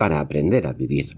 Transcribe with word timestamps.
para 0.00 0.18
aprender 0.18 0.66
a 0.66 0.72
vivir. 0.72 1.14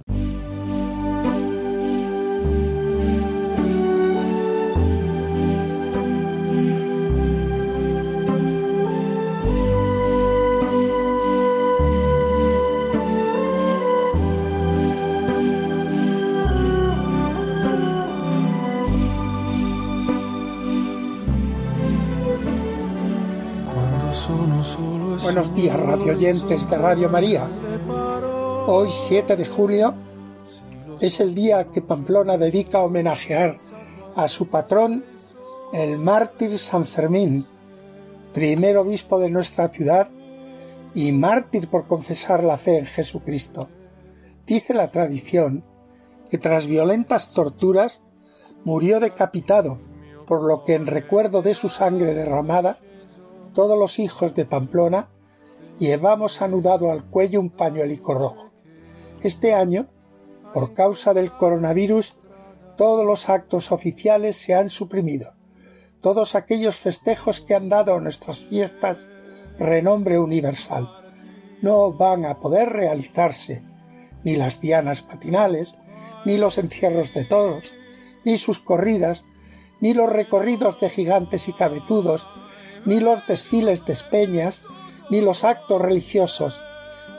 Buenos 25.23 25.55
días, 25.55 25.79
radio 25.79 26.13
oyentes 26.13 26.69
de 26.69 26.77
Radio 26.77 27.09
María. 27.09 27.49
Hoy, 28.65 28.91
7 28.91 29.35
de 29.35 29.45
julio, 29.45 29.93
es 31.01 31.19
el 31.19 31.35
día 31.35 31.65
que 31.73 31.83
Pamplona 31.83 32.39
dedica 32.39 32.79
a 32.79 32.85
homenajear 32.85 33.59
a 34.15 34.29
su 34.29 34.47
patrón, 34.51 35.05
el 35.73 35.99
mártir 35.99 36.57
San 36.59 36.87
Fermín, 36.87 37.45
primer 38.33 38.77
obispo 38.77 39.19
de 39.19 39.31
nuestra 39.31 39.67
ciudad 39.67 40.07
y 40.95 41.11
mártir 41.11 41.69
por 41.69 41.89
confesar 41.89 42.45
la 42.45 42.57
fe 42.57 42.79
en 42.79 42.87
Jesucristo. 42.87 43.69
Dice 44.47 44.75
la 44.75 44.93
tradición 44.93 45.65
que 46.31 46.39
tras 46.39 46.69
violentas 46.69 47.33
torturas 47.33 48.01
murió 48.65 49.01
decapitado, 49.01 49.81
por 50.25 50.45
lo 50.45 50.63
que 50.63 50.75
en 50.75 50.86
recuerdo 50.86 51.42
de 51.42 51.55
su 51.55 51.69
sangre 51.69 52.15
derramada, 52.15 52.79
todos 53.55 53.77
los 53.77 53.98
hijos 53.98 54.36
de 54.36 54.45
Pamplona 54.45 55.09
llevamos 55.81 56.41
anudado 56.42 56.92
al 56.92 57.05
cuello 57.05 57.41
un 57.41 57.51
pañuelico 57.51 58.15
rojo. 58.15 58.52
Este 59.23 59.55
año, 59.55 59.87
por 60.53 60.75
causa 60.75 61.15
del 61.15 61.31
coronavirus, 61.31 62.19
todos 62.77 63.07
los 63.07 63.29
actos 63.29 63.71
oficiales 63.71 64.37
se 64.37 64.53
han 64.53 64.69
suprimido. 64.69 65.35
Todos 66.01 66.35
aquellos 66.35 66.75
festejos 66.75 67.41
que 67.41 67.55
han 67.55 67.69
dado 67.69 67.95
a 67.95 68.01
nuestras 68.01 68.41
fiestas 68.41 69.07
renombre 69.59 70.19
universal 70.19 70.89
no 71.61 71.93
van 71.93 72.27
a 72.27 72.41
poder 72.41 72.71
realizarse, 72.71 73.63
ni 74.25 74.35
las 74.35 74.61
dianas 74.61 75.03
patinales, 75.03 75.77
ni 76.25 76.37
los 76.37 76.59
encierros 76.59 77.15
de 77.15 77.25
toros, 77.25 77.73
ni 78.25 78.39
sus 78.39 78.59
corridas, 78.59 79.25
ni 79.81 79.95
los 79.95 80.11
recorridos 80.11 80.81
de 80.81 80.91
gigantes 80.91 81.47
y 81.47 81.53
cabezudos, 81.53 82.27
ni 82.85 82.99
los 82.99 83.25
desfiles 83.29 83.85
de 83.87 83.93
espeñas, 83.93 84.65
ni 85.11 85.21
los 85.21 85.45
actos 85.45 85.81
religiosos, 85.81 86.61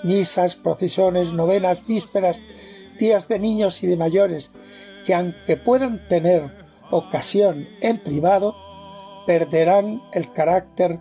misas, 0.03 0.55
procesiones, 0.55 1.33
novenas, 1.33 1.85
vísperas, 1.87 2.37
días 2.99 3.27
de 3.27 3.39
niños 3.39 3.83
y 3.83 3.87
de 3.87 3.97
mayores, 3.97 4.51
que 5.05 5.13
aunque 5.13 5.57
puedan 5.57 6.07
tener 6.07 6.51
ocasión 6.91 7.67
en 7.81 7.97
privado, 7.97 8.55
perderán 9.25 10.01
el 10.13 10.31
carácter 10.31 10.99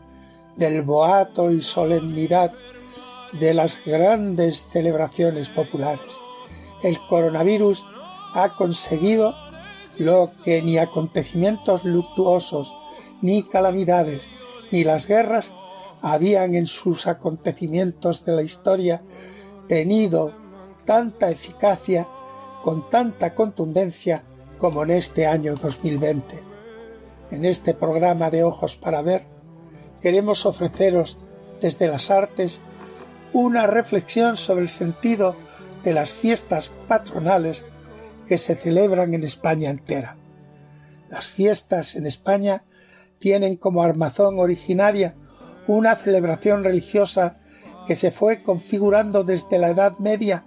del 0.56 0.82
boato 0.82 1.50
y 1.50 1.60
solemnidad 1.60 2.52
de 3.32 3.54
las 3.54 3.84
grandes 3.84 4.68
celebraciones 4.70 5.48
populares. 5.48 6.18
El 6.82 6.98
coronavirus 7.08 7.84
ha 8.34 8.54
conseguido 8.56 9.34
lo 9.98 10.30
que 10.44 10.62
ni 10.62 10.78
acontecimientos 10.78 11.84
luctuosos, 11.84 12.74
ni 13.20 13.42
calamidades, 13.42 14.28
ni 14.70 14.84
las 14.84 15.06
guerras 15.06 15.54
habían 16.02 16.54
en 16.56 16.66
sus 16.66 17.06
acontecimientos 17.06 18.24
de 18.24 18.32
la 18.32 18.42
historia 18.42 19.02
tenido 19.68 20.32
tanta 20.84 21.30
eficacia, 21.30 22.08
con 22.64 22.88
tanta 22.88 23.34
contundencia 23.34 24.24
como 24.58 24.82
en 24.82 24.90
este 24.90 25.26
año 25.26 25.54
2020. 25.54 26.42
En 27.30 27.44
este 27.44 27.72
programa 27.72 28.30
de 28.30 28.44
Ojos 28.44 28.76
para 28.76 29.00
Ver, 29.02 29.24
queremos 30.00 30.44
ofreceros 30.44 31.16
desde 31.60 31.88
las 31.88 32.10
artes 32.10 32.60
una 33.32 33.66
reflexión 33.66 34.36
sobre 34.36 34.62
el 34.62 34.68
sentido 34.68 35.36
de 35.82 35.94
las 35.94 36.10
fiestas 36.10 36.70
patronales 36.88 37.64
que 38.26 38.38
se 38.38 38.54
celebran 38.54 39.14
en 39.14 39.24
España 39.24 39.70
entera. 39.70 40.16
Las 41.08 41.28
fiestas 41.28 41.94
en 41.94 42.06
España 42.06 42.64
tienen 43.18 43.56
como 43.56 43.82
armazón 43.82 44.38
originaria 44.38 45.14
una 45.66 45.96
celebración 45.96 46.64
religiosa 46.64 47.36
que 47.86 47.96
se 47.96 48.10
fue 48.10 48.42
configurando 48.42 49.24
desde 49.24 49.58
la 49.58 49.70
Edad 49.70 49.98
Media, 49.98 50.44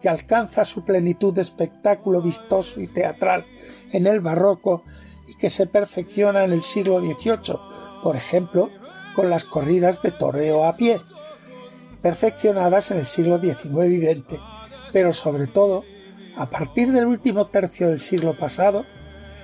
que 0.00 0.08
alcanza 0.08 0.64
su 0.64 0.84
plenitud 0.84 1.34
de 1.34 1.42
espectáculo 1.42 2.22
vistoso 2.22 2.80
y 2.80 2.86
teatral 2.86 3.46
en 3.92 4.06
el 4.06 4.20
barroco 4.20 4.84
y 5.26 5.36
que 5.36 5.50
se 5.50 5.66
perfecciona 5.66 6.44
en 6.44 6.52
el 6.52 6.62
siglo 6.62 7.00
XVIII, 7.00 7.58
por 8.02 8.16
ejemplo, 8.16 8.70
con 9.14 9.30
las 9.30 9.44
corridas 9.44 10.00
de 10.02 10.12
toreo 10.12 10.64
a 10.64 10.76
pie, 10.76 11.00
perfeccionadas 12.02 12.90
en 12.92 12.98
el 12.98 13.06
siglo 13.06 13.40
XIX 13.40 13.86
y 13.90 14.06
XX, 14.06 14.40
pero 14.92 15.12
sobre 15.12 15.48
todo, 15.48 15.84
a 16.36 16.48
partir 16.48 16.92
del 16.92 17.06
último 17.06 17.48
tercio 17.48 17.88
del 17.88 17.98
siglo 17.98 18.36
pasado, 18.36 18.86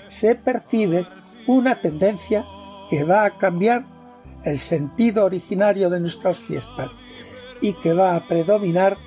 se 0.07 0.37
percibe 0.37 1.07
una 1.47 1.81
tendencia 1.81 2.47
que 2.89 3.03
va 3.03 3.25
a 3.25 3.37
cambiar 3.39 3.94
el 4.45 4.59
sentido 4.59 5.25
originario 5.25 5.91
de 5.91 6.01
nuestras 6.01 6.39
fiestas 6.39 6.95
y 7.61 7.73
que 7.75 7.93
va 7.93 8.15
a 8.15 8.27
predominar 8.29 8.99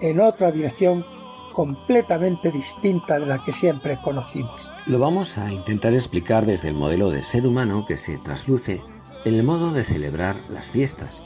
en 0.00 0.20
otra 0.20 0.50
dirección 0.50 1.04
completamente 1.52 2.50
distinta 2.50 3.18
de 3.18 3.26
la 3.26 3.42
que 3.42 3.52
siempre 3.52 3.98
conocimos. 4.02 4.70
Lo 4.86 4.98
vamos 4.98 5.38
a 5.38 5.52
intentar 5.52 5.92
explicar 5.94 6.46
desde 6.46 6.68
el 6.68 6.74
modelo 6.74 7.10
de 7.10 7.22
ser 7.22 7.46
humano 7.46 7.84
que 7.86 7.96
se 7.96 8.16
trasluce 8.18 8.82
en 9.24 9.34
el 9.34 9.44
modo 9.44 9.72
de 9.72 9.84
celebrar 9.84 10.40
las 10.48 10.70
fiestas. 10.70 11.22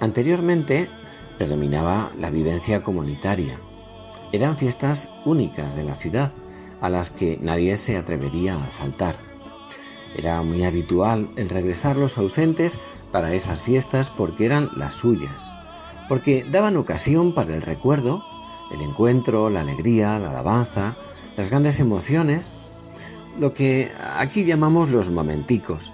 Anteriormente 0.00 0.88
predominaba 1.38 2.12
la 2.18 2.30
vivencia 2.30 2.82
comunitaria. 2.82 3.58
Eran 4.32 4.58
fiestas 4.58 5.10
únicas 5.24 5.74
de 5.74 5.84
la 5.84 5.96
ciudad 5.96 6.32
a 6.80 6.88
las 6.88 7.10
que 7.10 7.38
nadie 7.40 7.76
se 7.76 7.96
atrevería 7.96 8.56
a 8.56 8.66
faltar. 8.66 9.29
Era 10.16 10.42
muy 10.42 10.64
habitual 10.64 11.28
el 11.36 11.48
regresar 11.48 11.96
los 11.96 12.18
ausentes 12.18 12.78
para 13.12 13.34
esas 13.34 13.60
fiestas 13.60 14.10
porque 14.10 14.46
eran 14.46 14.70
las 14.76 14.94
suyas, 14.94 15.52
porque 16.08 16.44
daban 16.50 16.76
ocasión 16.76 17.34
para 17.34 17.54
el 17.54 17.62
recuerdo, 17.62 18.24
el 18.72 18.82
encuentro, 18.82 19.50
la 19.50 19.60
alegría, 19.60 20.18
la 20.18 20.30
alabanza, 20.30 20.96
las 21.36 21.50
grandes 21.50 21.80
emociones, 21.80 22.50
lo 23.38 23.54
que 23.54 23.92
aquí 24.16 24.44
llamamos 24.44 24.88
los 24.90 25.10
momenticos. 25.10 25.92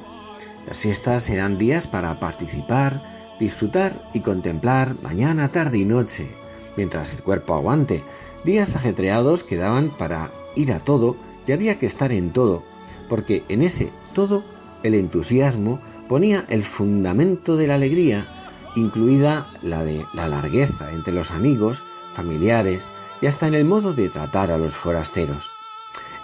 Las 0.66 0.78
fiestas 0.78 1.28
eran 1.30 1.58
días 1.58 1.86
para 1.86 2.18
participar, 2.18 3.36
disfrutar 3.38 4.10
y 4.12 4.20
contemplar 4.20 4.94
mañana, 5.02 5.48
tarde 5.48 5.78
y 5.78 5.84
noche, 5.84 6.28
mientras 6.76 7.14
el 7.14 7.22
cuerpo 7.22 7.54
aguante, 7.54 8.02
días 8.44 8.76
ajetreados 8.76 9.44
que 9.44 9.56
daban 9.56 9.90
para 9.90 10.30
ir 10.54 10.72
a 10.72 10.80
todo 10.80 11.16
y 11.46 11.52
había 11.52 11.78
que 11.78 11.86
estar 11.86 12.12
en 12.12 12.32
todo, 12.32 12.62
porque 13.08 13.44
en 13.48 13.62
ese 13.62 13.90
todo 14.16 14.42
el 14.82 14.94
entusiasmo 14.94 15.78
ponía 16.08 16.46
el 16.48 16.62
fundamento 16.62 17.58
de 17.58 17.66
la 17.66 17.74
alegría, 17.74 18.26
incluida 18.74 19.46
la 19.62 19.84
de 19.84 20.06
la 20.14 20.26
largueza 20.26 20.90
entre 20.90 21.12
los 21.12 21.32
amigos, 21.32 21.82
familiares 22.14 22.90
y 23.20 23.26
hasta 23.26 23.46
en 23.46 23.52
el 23.54 23.66
modo 23.66 23.92
de 23.92 24.08
tratar 24.08 24.50
a 24.50 24.56
los 24.56 24.74
forasteros. 24.74 25.50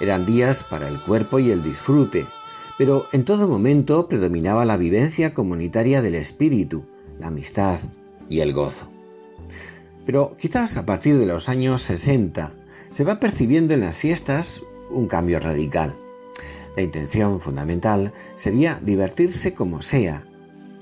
Eran 0.00 0.24
días 0.24 0.64
para 0.64 0.88
el 0.88 1.00
cuerpo 1.00 1.38
y 1.38 1.50
el 1.50 1.62
disfrute, 1.62 2.24
pero 2.78 3.08
en 3.12 3.26
todo 3.26 3.46
momento 3.46 4.08
predominaba 4.08 4.64
la 4.64 4.78
vivencia 4.78 5.34
comunitaria 5.34 6.00
del 6.00 6.14
espíritu, 6.14 6.86
la 7.20 7.26
amistad 7.26 7.78
y 8.30 8.40
el 8.40 8.54
gozo. 8.54 8.88
Pero 10.06 10.34
quizás 10.38 10.78
a 10.78 10.86
partir 10.86 11.18
de 11.18 11.26
los 11.26 11.50
años 11.50 11.82
60 11.82 12.54
se 12.90 13.04
va 13.04 13.20
percibiendo 13.20 13.74
en 13.74 13.80
las 13.80 13.98
fiestas 13.98 14.62
un 14.90 15.08
cambio 15.08 15.40
radical. 15.40 15.94
La 16.76 16.82
intención 16.82 17.40
fundamental 17.40 18.12
sería 18.34 18.80
divertirse 18.82 19.52
como 19.54 19.82
sea, 19.82 20.24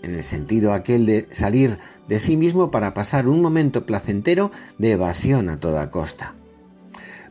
en 0.02 0.14
el 0.14 0.24
sentido 0.24 0.72
aquel 0.72 1.04
de 1.06 1.28
salir 1.32 1.78
de 2.08 2.20
sí 2.20 2.36
mismo 2.36 2.70
para 2.70 2.94
pasar 2.94 3.28
un 3.28 3.42
momento 3.42 3.86
placentero 3.86 4.50
de 4.78 4.92
evasión 4.92 5.48
a 5.48 5.58
toda 5.58 5.90
costa. 5.90 6.34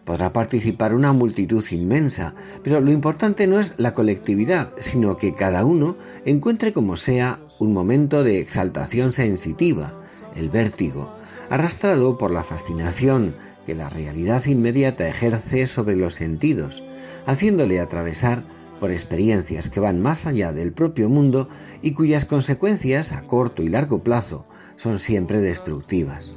Podrá 0.04 0.34
participar 0.34 0.94
una 0.94 1.14
multitud 1.14 1.64
inmensa, 1.72 2.34
pero 2.64 2.82
lo 2.82 2.92
importante 2.92 3.48
no 3.48 3.60
es 3.60 3.74
la 3.78 3.94
colectividad, 3.94 4.72
sino 4.80 5.18
que 5.18 5.36
cada 5.36 5.66
uno 5.66 5.98
encuentre 6.26 6.74
como 6.74 6.98
sea 6.98 7.40
un 7.60 7.74
momento 7.74 8.24
de 8.24 8.40
exaltación 8.40 9.12
sensitiva, 9.12 9.94
el 10.36 10.50
vértigo, 10.50 11.14
arrastrado 11.50 12.18
por 12.18 12.32
la 12.32 12.44
fascinación 12.44 13.36
que 13.66 13.76
la 13.76 13.90
realidad 13.90 14.46
inmediata 14.46 15.08
ejerce 15.08 15.68
sobre 15.68 15.96
los 15.96 16.16
sentidos, 16.16 16.82
haciéndole 17.26 17.80
atravesar 17.80 18.44
por 18.80 18.92
experiencias 18.92 19.70
que 19.70 19.80
van 19.80 20.02
más 20.02 20.26
allá 20.26 20.54
del 20.54 20.72
propio 20.72 21.10
mundo 21.10 21.50
y 21.82 21.92
cuyas 21.92 22.26
consecuencias 22.26 23.12
a 23.12 23.24
corto 23.24 23.62
y 23.62 23.70
largo 23.70 24.04
plazo 24.04 24.46
son 24.76 25.00
siempre 25.00 25.40
destructivas. 25.42 26.34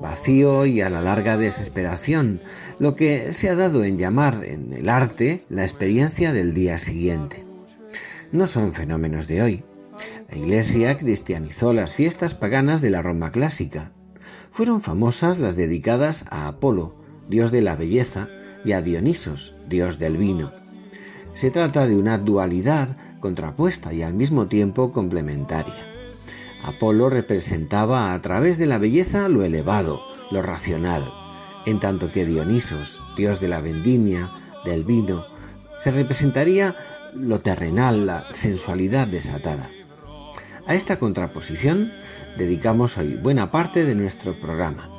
Vacío 0.00 0.66
y 0.66 0.80
a 0.80 0.90
la 0.90 1.00
larga 1.00 1.36
desesperación, 1.36 2.40
lo 2.78 2.94
que 2.94 3.32
se 3.32 3.48
ha 3.48 3.56
dado 3.56 3.84
en 3.84 3.98
llamar 3.98 4.44
en 4.44 4.72
el 4.72 4.88
arte 4.88 5.44
la 5.48 5.62
experiencia 5.62 6.32
del 6.32 6.54
día 6.54 6.78
siguiente. 6.78 7.44
No 8.30 8.46
son 8.46 8.72
fenómenos 8.72 9.26
de 9.26 9.42
hoy. 9.42 9.64
La 10.30 10.36
Iglesia 10.36 10.96
cristianizó 10.98 11.72
las 11.72 11.94
fiestas 11.94 12.34
paganas 12.34 12.80
de 12.80 12.90
la 12.90 13.02
Roma 13.02 13.32
clásica. 13.32 13.92
Fueron 14.52 14.82
famosas 14.82 15.38
las 15.38 15.56
dedicadas 15.56 16.26
a 16.30 16.46
Apolo, 16.46 16.94
dios 17.28 17.50
de 17.50 17.62
la 17.62 17.74
belleza, 17.74 18.28
y 18.64 18.72
a 18.72 18.82
Dionisos, 18.82 19.54
dios 19.68 19.98
del 19.98 20.16
vino. 20.16 20.52
Se 21.34 21.50
trata 21.50 21.86
de 21.86 21.96
una 21.96 22.18
dualidad 22.18 22.96
contrapuesta 23.20 23.92
y 23.92 24.02
al 24.02 24.14
mismo 24.14 24.46
tiempo 24.46 24.92
complementaria. 24.92 25.86
Apolo 26.64 27.08
representaba 27.08 28.12
a 28.12 28.20
través 28.20 28.58
de 28.58 28.66
la 28.66 28.78
belleza 28.78 29.28
lo 29.28 29.44
elevado, 29.44 30.02
lo 30.30 30.42
racional, 30.42 31.12
en 31.66 31.80
tanto 31.80 32.10
que 32.10 32.24
Dionisos, 32.24 33.00
dios 33.16 33.40
de 33.40 33.48
la 33.48 33.60
vendimia, 33.60 34.30
del 34.64 34.84
vino, 34.84 35.26
se 35.78 35.90
representaría 35.90 36.76
lo 37.14 37.40
terrenal, 37.40 38.06
la 38.06 38.26
sensualidad 38.32 39.06
desatada. 39.06 39.70
A 40.66 40.74
esta 40.74 40.98
contraposición 40.98 41.92
dedicamos 42.36 42.98
hoy 42.98 43.14
buena 43.14 43.50
parte 43.50 43.84
de 43.84 43.94
nuestro 43.94 44.38
programa. 44.38 44.97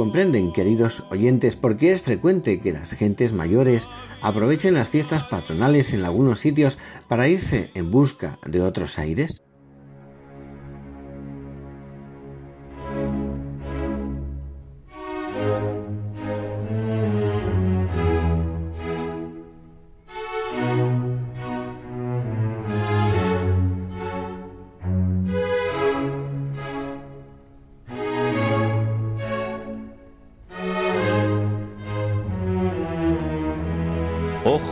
Comprenden, 0.00 0.54
queridos 0.54 1.04
oyentes, 1.10 1.56
por 1.56 1.76
qué 1.76 1.92
es 1.92 2.00
frecuente 2.00 2.62
que 2.62 2.72
las 2.72 2.92
gentes 2.92 3.34
mayores 3.34 3.86
aprovechen 4.22 4.72
las 4.72 4.88
fiestas 4.88 5.24
patronales 5.24 5.92
en 5.92 6.06
algunos 6.06 6.40
sitios 6.40 6.78
para 7.06 7.28
irse 7.28 7.70
en 7.74 7.90
busca 7.90 8.38
de 8.46 8.62
otros 8.62 8.98
aires? 8.98 9.42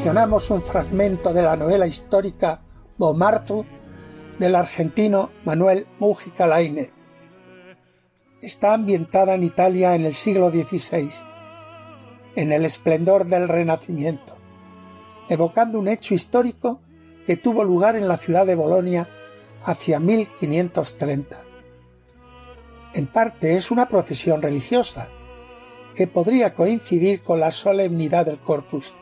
Seleccionamos 0.00 0.50
un 0.50 0.62
fragmento 0.62 1.34
de 1.34 1.42
la 1.42 1.56
novela 1.56 1.86
histórica 1.86 2.62
Bomarzo 2.96 3.66
del 4.38 4.54
argentino 4.54 5.30
Manuel 5.44 5.86
Mújica 5.98 6.46
Lainez. 6.46 6.90
Está 8.40 8.72
ambientada 8.72 9.34
en 9.34 9.42
Italia 9.42 9.94
en 9.94 10.06
el 10.06 10.14
siglo 10.14 10.48
XVI, 10.48 11.10
en 12.34 12.50
el 12.50 12.64
esplendor 12.64 13.26
del 13.26 13.46
Renacimiento, 13.46 14.38
evocando 15.28 15.78
un 15.78 15.88
hecho 15.88 16.14
histórico 16.14 16.80
que 17.26 17.36
tuvo 17.36 17.62
lugar 17.62 17.94
en 17.94 18.08
la 18.08 18.16
ciudad 18.16 18.46
de 18.46 18.54
Bolonia 18.54 19.06
hacia 19.66 20.00
1530. 20.00 21.42
En 22.94 23.06
parte 23.06 23.54
es 23.54 23.70
una 23.70 23.86
procesión 23.86 24.40
religiosa, 24.40 25.08
que 25.94 26.06
podría 26.06 26.54
coincidir 26.54 27.20
con 27.20 27.38
la 27.38 27.50
solemnidad 27.50 28.24
del 28.24 28.38
Corpus, 28.38 28.94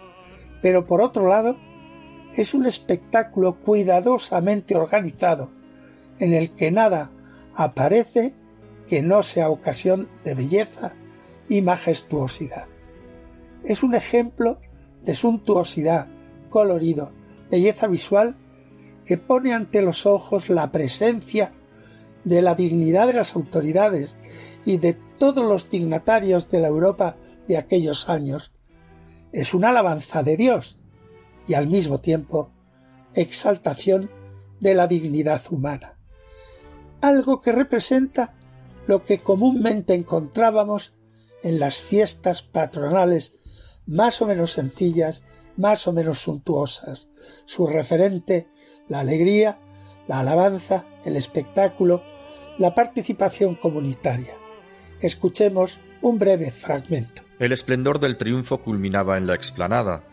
pero 0.62 0.86
por 0.86 1.00
otro 1.00 1.28
lado 1.28 1.56
es 2.34 2.54
un 2.54 2.66
espectáculo 2.66 3.60
cuidadosamente 3.60 4.76
organizado 4.76 5.50
en 6.18 6.34
el 6.34 6.50
que 6.50 6.70
nada 6.70 7.10
aparece 7.54 8.34
que 8.86 9.02
no 9.02 9.22
sea 9.22 9.50
ocasión 9.50 10.08
de 10.24 10.34
belleza 10.34 10.92
y 11.48 11.62
majestuosidad. 11.62 12.66
Es 13.64 13.82
un 13.82 13.94
ejemplo 13.94 14.60
de 15.02 15.14
suntuosidad, 15.14 16.06
colorido, 16.50 17.12
belleza 17.50 17.86
visual 17.86 18.36
que 19.04 19.18
pone 19.18 19.52
ante 19.52 19.82
los 19.82 20.06
ojos 20.06 20.50
la 20.50 20.70
presencia 20.70 21.52
de 22.24 22.42
la 22.42 22.54
dignidad 22.54 23.06
de 23.06 23.14
las 23.14 23.34
autoridades 23.36 24.16
y 24.64 24.76
de 24.76 24.96
todos 25.18 25.44
los 25.44 25.70
dignatarios 25.70 26.50
de 26.50 26.60
la 26.60 26.68
Europa 26.68 27.16
de 27.46 27.56
aquellos 27.56 28.08
años, 28.08 28.52
es 29.32 29.54
una 29.54 29.70
alabanza 29.70 30.22
de 30.22 30.36
Dios 30.36 30.78
y 31.46 31.54
al 31.54 31.66
mismo 31.66 32.00
tiempo 32.00 32.50
exaltación 33.14 34.10
de 34.60 34.74
la 34.74 34.86
dignidad 34.86 35.42
humana. 35.50 35.98
Algo 37.00 37.40
que 37.40 37.52
representa 37.52 38.34
lo 38.86 39.04
que 39.04 39.20
comúnmente 39.20 39.94
encontrábamos 39.94 40.94
en 41.42 41.60
las 41.60 41.78
fiestas 41.78 42.42
patronales 42.42 43.32
más 43.86 44.20
o 44.20 44.26
menos 44.26 44.52
sencillas, 44.52 45.22
más 45.56 45.86
o 45.86 45.92
menos 45.92 46.20
suntuosas. 46.20 47.08
Su 47.44 47.66
referente, 47.66 48.48
la 48.88 49.00
alegría, 49.00 49.58
la 50.06 50.20
alabanza, 50.20 50.86
el 51.04 51.16
espectáculo, 51.16 52.02
la 52.58 52.74
participación 52.74 53.54
comunitaria. 53.54 54.36
Escuchemos 55.00 55.80
un 56.00 56.18
breve 56.18 56.50
fragmento. 56.50 57.22
El 57.38 57.52
esplendor 57.52 57.98
del 57.98 58.16
triunfo 58.16 58.58
culminaba 58.58 59.16
en 59.16 59.26
la 59.26 59.34
explanada. 59.34 60.04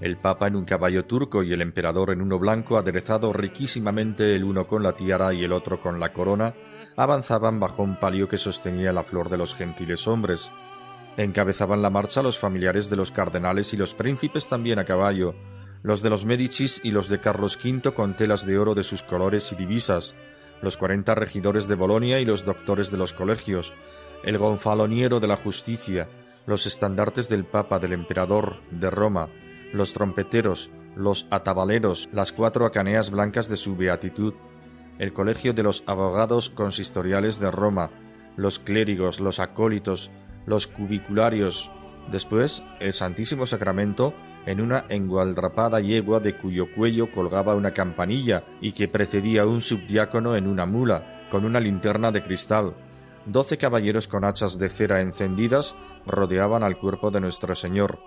El 0.00 0.16
Papa 0.16 0.48
en 0.48 0.56
un 0.56 0.64
caballo 0.64 1.04
turco 1.04 1.44
y 1.44 1.52
el 1.52 1.62
emperador 1.62 2.10
en 2.10 2.20
uno 2.20 2.38
blanco, 2.38 2.76
aderezado 2.76 3.32
riquísimamente 3.32 4.34
el 4.34 4.42
uno 4.42 4.66
con 4.66 4.82
la 4.82 4.94
tiara 4.94 5.32
y 5.32 5.44
el 5.44 5.52
otro 5.52 5.80
con 5.80 6.00
la 6.00 6.12
corona, 6.12 6.54
avanzaban 6.96 7.60
bajo 7.60 7.84
un 7.84 8.00
palio 8.00 8.28
que 8.28 8.36
sostenía 8.36 8.92
la 8.92 9.04
flor 9.04 9.28
de 9.28 9.38
los 9.38 9.54
gentiles 9.54 10.08
hombres. 10.08 10.50
Encabezaban 11.16 11.82
la 11.82 11.90
marcha 11.90 12.22
los 12.22 12.38
familiares 12.38 12.90
de 12.90 12.96
los 12.96 13.12
cardenales 13.12 13.72
y 13.74 13.76
los 13.76 13.94
príncipes 13.94 14.48
también 14.48 14.80
a 14.80 14.84
caballo, 14.84 15.36
los 15.82 16.02
de 16.02 16.10
los 16.10 16.24
Médicis 16.24 16.80
y 16.82 16.90
los 16.90 17.08
de 17.08 17.20
Carlos 17.20 17.58
V 17.62 17.92
con 17.92 18.16
telas 18.16 18.46
de 18.46 18.58
oro 18.58 18.74
de 18.74 18.82
sus 18.82 19.02
colores 19.02 19.52
y 19.52 19.56
divisas, 19.56 20.14
los 20.62 20.76
cuarenta 20.76 21.14
regidores 21.14 21.68
de 21.68 21.74
Bolonia 21.74 22.18
y 22.18 22.24
los 22.24 22.44
doctores 22.44 22.90
de 22.90 22.98
los 22.98 23.12
colegios, 23.12 23.72
el 24.24 24.38
gonfaloniero 24.38 25.20
de 25.20 25.28
la 25.28 25.36
justicia, 25.36 26.08
los 26.46 26.66
estandartes 26.66 27.28
del 27.28 27.44
Papa, 27.44 27.78
del 27.78 27.92
Emperador, 27.92 28.56
de 28.70 28.90
Roma, 28.90 29.28
los 29.72 29.92
trompeteros, 29.92 30.70
los 30.96 31.26
atabaleros, 31.30 32.08
las 32.12 32.32
cuatro 32.32 32.66
acaneas 32.66 33.10
blancas 33.10 33.48
de 33.48 33.56
su 33.56 33.76
beatitud, 33.76 34.34
el 34.98 35.12
colegio 35.12 35.52
de 35.54 35.62
los 35.62 35.82
abogados 35.86 36.50
consistoriales 36.50 37.40
de 37.40 37.50
Roma, 37.50 37.90
los 38.36 38.58
clérigos, 38.58 39.20
los 39.20 39.40
acólitos, 39.40 40.10
los 40.46 40.66
cubicularios, 40.66 41.70
después 42.10 42.62
el 42.80 42.92
Santísimo 42.92 43.46
Sacramento 43.46 44.14
en 44.46 44.60
una 44.60 44.84
engualdrapada 44.88 45.80
yegua 45.80 46.20
de 46.20 46.36
cuyo 46.36 46.72
cuello 46.72 47.10
colgaba 47.10 47.54
una 47.54 47.72
campanilla 47.72 48.44
y 48.60 48.72
que 48.72 48.88
precedía 48.88 49.46
un 49.46 49.62
subdiácono 49.62 50.36
en 50.36 50.46
una 50.46 50.66
mula, 50.66 51.28
con 51.30 51.44
una 51.44 51.60
linterna 51.60 52.10
de 52.10 52.22
cristal. 52.22 52.74
Doce 53.26 53.56
caballeros 53.56 54.08
con 54.08 54.24
hachas 54.24 54.58
de 54.58 54.68
cera 54.68 55.00
encendidas 55.00 55.76
rodeaban 56.06 56.64
al 56.64 56.78
cuerpo 56.78 57.12
de 57.12 57.20
nuestro 57.20 57.54
Señor. 57.54 58.00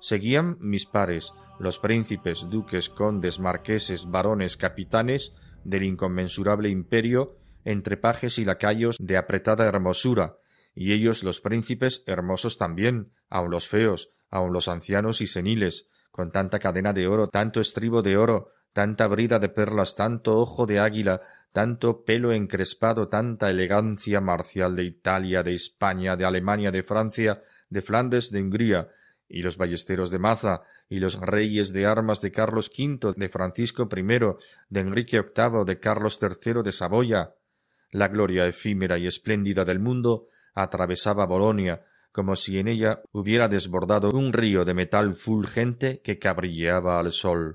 Seguían 0.00 0.58
mis 0.60 0.84
pares, 0.84 1.32
los 1.58 1.78
príncipes, 1.78 2.46
duques, 2.50 2.90
condes, 2.90 3.40
marqueses, 3.40 4.10
varones, 4.10 4.58
capitanes 4.58 5.34
del 5.64 5.84
inconmensurable 5.84 6.68
imperio, 6.68 7.36
entre 7.64 7.96
pajes 7.96 8.38
y 8.38 8.44
lacayos 8.44 8.96
de 8.98 9.16
apretada 9.16 9.66
hermosura, 9.66 10.36
y 10.74 10.92
ellos 10.92 11.22
los 11.22 11.40
príncipes 11.40 12.04
hermosos 12.06 12.58
también, 12.58 13.12
aun 13.28 13.50
los 13.50 13.66
feos, 13.66 14.10
aun 14.30 14.52
los 14.52 14.68
ancianos 14.68 15.20
y 15.20 15.26
seniles, 15.26 15.88
con 16.10 16.32
tanta 16.32 16.58
cadena 16.58 16.92
de 16.92 17.06
oro, 17.06 17.28
tanto 17.28 17.60
estribo 17.60 18.02
de 18.02 18.16
oro, 18.16 18.50
tanta 18.72 19.06
brida 19.06 19.38
de 19.38 19.48
perlas, 19.48 19.96
tanto 19.96 20.38
ojo 20.38 20.66
de 20.66 20.80
águila, 20.80 21.22
tanto 21.52 22.04
pelo 22.04 22.32
encrespado, 22.32 23.08
tanta 23.08 23.50
elegancia 23.50 24.20
marcial 24.20 24.76
de 24.76 24.84
Italia, 24.84 25.42
de 25.42 25.54
España, 25.54 26.16
de 26.16 26.24
Alemania, 26.24 26.70
de 26.70 26.82
Francia, 26.82 27.42
de 27.68 27.82
Flandes, 27.82 28.30
de 28.30 28.40
Hungría, 28.40 28.88
y 29.28 29.42
los 29.42 29.56
ballesteros 29.56 30.10
de 30.10 30.18
Maza, 30.18 30.62
y 30.88 30.98
los 30.98 31.20
reyes 31.20 31.72
de 31.72 31.86
armas 31.86 32.20
de 32.20 32.32
Carlos 32.32 32.70
V, 32.76 33.14
de 33.16 33.28
Francisco 33.28 33.88
I, 33.94 34.02
de 34.68 34.80
Enrique 34.80 35.20
VIII, 35.22 35.64
de 35.64 35.78
Carlos 35.78 36.18
III 36.20 36.62
de 36.64 36.72
Saboya. 36.72 37.34
La 37.92 38.08
gloria 38.08 38.46
efímera 38.46 38.98
y 38.98 39.06
espléndida 39.06 39.64
del 39.64 39.78
mundo 39.78 40.26
atravesaba 40.54 41.26
Bolonia, 41.26 41.84
como 42.12 42.34
si 42.34 42.58
en 42.58 42.68
ella 42.68 43.02
hubiera 43.12 43.48
desbordado 43.48 44.10
un 44.10 44.32
río 44.32 44.64
de 44.64 44.74
metal 44.74 45.14
fulgente 45.14 46.00
que 46.02 46.18
cabrilleaba 46.18 46.98
al 46.98 47.12
sol. 47.12 47.54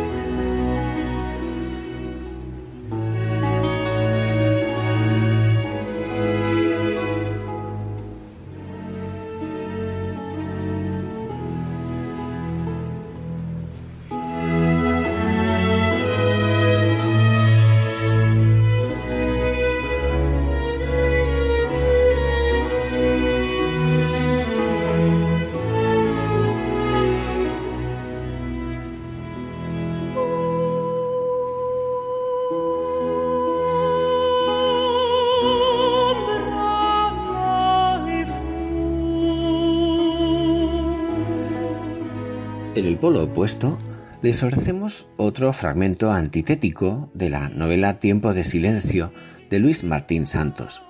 Polo 43.01 43.23
opuesto, 43.23 43.79
les 44.21 44.43
ofrecemos 44.43 45.07
otro 45.17 45.51
fragmento 45.53 46.11
antitético 46.11 47.09
de 47.15 47.31
la 47.31 47.49
novela 47.49 47.99
Tiempo 47.99 48.35
de 48.35 48.43
Silencio 48.43 49.11
de 49.49 49.57
Luis 49.57 49.83
Martín 49.83 50.27
Santos. 50.27 50.83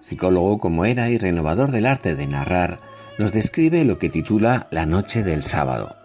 Psicólogo 0.00 0.58
como 0.58 0.84
era 0.84 1.08
y 1.08 1.16
renovador 1.16 1.70
del 1.70 1.86
arte 1.86 2.14
de 2.14 2.26
narrar, 2.26 2.80
nos 3.18 3.32
describe 3.32 3.82
lo 3.86 3.98
que 3.98 4.10
titula 4.10 4.68
La 4.70 4.84
Noche 4.84 5.22
del 5.22 5.42
Sábado, 5.42 5.96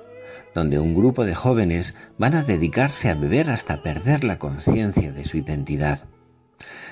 donde 0.56 0.80
un 0.80 0.96
grupo 0.96 1.26
de 1.26 1.36
jóvenes 1.36 1.98
van 2.18 2.36
a 2.36 2.44
dedicarse 2.44 3.10
a 3.10 3.16
beber 3.16 3.50
hasta 3.50 3.84
perder 3.84 4.24
la 4.24 4.40
conciencia 4.40 5.12
de 5.12 5.26
su 5.26 5.36
identidad. 5.36 6.06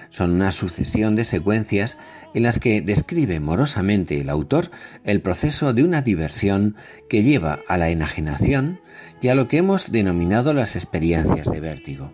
Son 0.10 0.30
una 0.30 0.52
sucesión 0.52 1.16
de 1.16 1.24
secuencias 1.24 1.98
en 2.34 2.44
las 2.44 2.60
que 2.60 2.82
describe 2.82 3.40
morosamente 3.40 4.20
el 4.20 4.30
autor 4.30 4.72
el 5.04 5.22
proceso 5.22 5.74
de 5.74 5.84
una 5.84 6.02
diversión 6.02 6.76
que 7.10 7.24
lleva 7.24 7.60
a 7.68 7.78
la 7.78 7.90
enajenación 7.90 8.80
y 9.22 9.30
a 9.30 9.36
lo 9.36 9.48
que 9.48 9.58
hemos 9.58 9.92
denominado 9.92 10.54
las 10.54 10.76
experiencias 10.76 11.52
de 11.52 11.60
vértigo. 11.60 12.14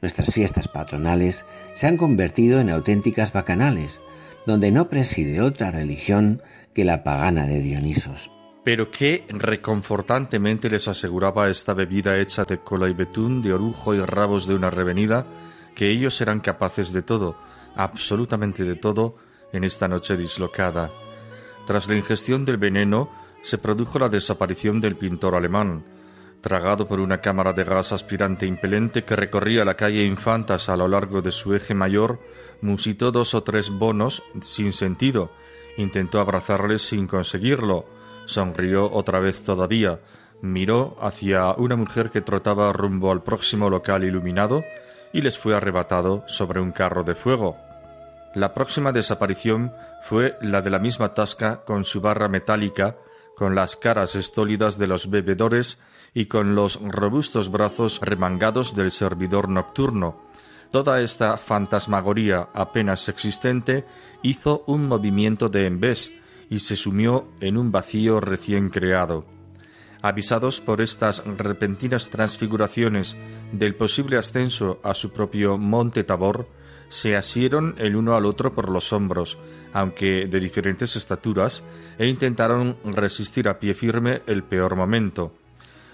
Nuestras 0.00 0.34
fiestas 0.34 0.68
patronales 0.68 1.46
se 1.74 1.86
han 1.86 1.96
convertido 1.96 2.60
en 2.60 2.70
auténticas 2.70 3.32
bacanales, 3.32 4.02
donde 4.46 4.72
no 4.72 4.88
preside 4.88 5.40
otra 5.40 5.70
religión 5.70 6.42
que 6.74 6.84
la 6.84 7.04
pagana 7.04 7.46
de 7.46 7.60
Dionisos. 7.60 8.30
Pero 8.64 8.90
qué 8.90 9.24
reconfortantemente 9.28 10.70
les 10.70 10.88
aseguraba 10.88 11.50
esta 11.50 11.74
bebida 11.74 12.18
hecha 12.18 12.44
de 12.44 12.58
cola 12.58 12.88
y 12.88 12.94
betún, 12.94 13.42
de 13.42 13.52
orujo 13.52 13.94
y 13.94 14.00
rabos 14.00 14.46
de 14.46 14.54
una 14.54 14.70
revenida, 14.70 15.26
que 15.74 15.90
ellos 15.90 16.20
eran 16.20 16.40
capaces 16.40 16.92
de 16.92 17.02
todo, 17.02 17.36
absolutamente 17.74 18.64
de 18.64 18.76
todo, 18.76 19.16
en 19.52 19.64
esta 19.64 19.88
noche 19.88 20.16
dislocada. 20.16 20.90
Tras 21.66 21.88
la 21.88 21.96
ingestión 21.96 22.44
del 22.44 22.56
veneno, 22.56 23.10
se 23.42 23.58
produjo 23.58 23.98
la 23.98 24.08
desaparición 24.08 24.80
del 24.80 24.96
pintor 24.96 25.34
alemán, 25.34 25.84
tragado 26.40 26.86
por 26.86 27.00
una 27.00 27.20
cámara 27.20 27.52
de 27.52 27.64
gas 27.64 27.92
aspirante 27.92 28.46
impelente 28.46 29.04
que 29.04 29.16
recorría 29.16 29.64
la 29.64 29.74
calle 29.74 30.04
Infantas 30.04 30.68
a 30.68 30.76
lo 30.76 30.88
largo 30.88 31.22
de 31.22 31.30
su 31.30 31.54
eje 31.54 31.74
mayor, 31.74 32.20
musitó 32.60 33.10
dos 33.10 33.34
o 33.34 33.42
tres 33.42 33.70
bonos 33.70 34.22
sin 34.40 34.72
sentido, 34.72 35.30
intentó 35.76 36.20
abrazarles 36.20 36.82
sin 36.82 37.06
conseguirlo, 37.06 37.86
sonrió 38.26 38.90
otra 38.92 39.20
vez 39.20 39.42
todavía, 39.42 40.00
miró 40.40 40.96
hacia 41.00 41.52
una 41.52 41.76
mujer 41.76 42.10
que 42.10 42.20
trotaba 42.20 42.72
rumbo 42.72 43.12
al 43.12 43.22
próximo 43.22 43.70
local 43.70 44.04
iluminado, 44.04 44.64
y 45.12 45.20
les 45.20 45.38
fue 45.38 45.54
arrebatado 45.54 46.24
sobre 46.26 46.60
un 46.60 46.72
carro 46.72 47.04
de 47.04 47.14
fuego. 47.14 47.56
La 48.34 48.54
próxima 48.54 48.92
desaparición 48.92 49.72
fue 50.02 50.38
la 50.40 50.62
de 50.62 50.70
la 50.70 50.78
misma 50.78 51.12
tasca 51.12 51.64
con 51.64 51.84
su 51.84 52.00
barra 52.00 52.28
metálica, 52.28 52.96
con 53.36 53.54
las 53.54 53.76
caras 53.76 54.14
estólidas 54.14 54.78
de 54.78 54.86
los 54.86 55.10
bebedores 55.10 55.82
y 56.14 56.26
con 56.26 56.54
los 56.54 56.80
robustos 56.82 57.50
brazos 57.50 58.00
remangados 58.00 58.74
del 58.74 58.90
servidor 58.90 59.48
nocturno. 59.48 60.22
Toda 60.70 61.02
esta 61.02 61.36
fantasmagoría 61.36 62.48
apenas 62.54 63.08
existente 63.10 63.84
hizo 64.22 64.64
un 64.66 64.88
movimiento 64.88 65.50
de 65.50 65.66
envés 65.66 66.12
y 66.48 66.60
se 66.60 66.76
sumió 66.76 67.28
en 67.40 67.58
un 67.58 67.70
vacío 67.70 68.20
recién 68.20 68.70
creado. 68.70 69.26
Avisados 70.00 70.60
por 70.60 70.80
estas 70.80 71.22
repentinas 71.26 72.08
transfiguraciones 72.08 73.16
del 73.52 73.74
posible 73.74 74.16
ascenso 74.16 74.80
a 74.82 74.94
su 74.94 75.12
propio 75.12 75.58
monte 75.58 76.04
Tabor, 76.04 76.48
se 76.92 77.16
asieron 77.16 77.74
el 77.78 77.96
uno 77.96 78.14
al 78.16 78.26
otro 78.26 78.54
por 78.54 78.68
los 78.68 78.92
hombros, 78.92 79.38
aunque 79.72 80.26
de 80.26 80.40
diferentes 80.40 80.94
estaturas, 80.94 81.64
e 81.98 82.06
intentaron 82.06 82.76
resistir 82.84 83.48
a 83.48 83.58
pie 83.58 83.72
firme 83.72 84.20
el 84.26 84.42
peor 84.42 84.76
momento. 84.76 85.32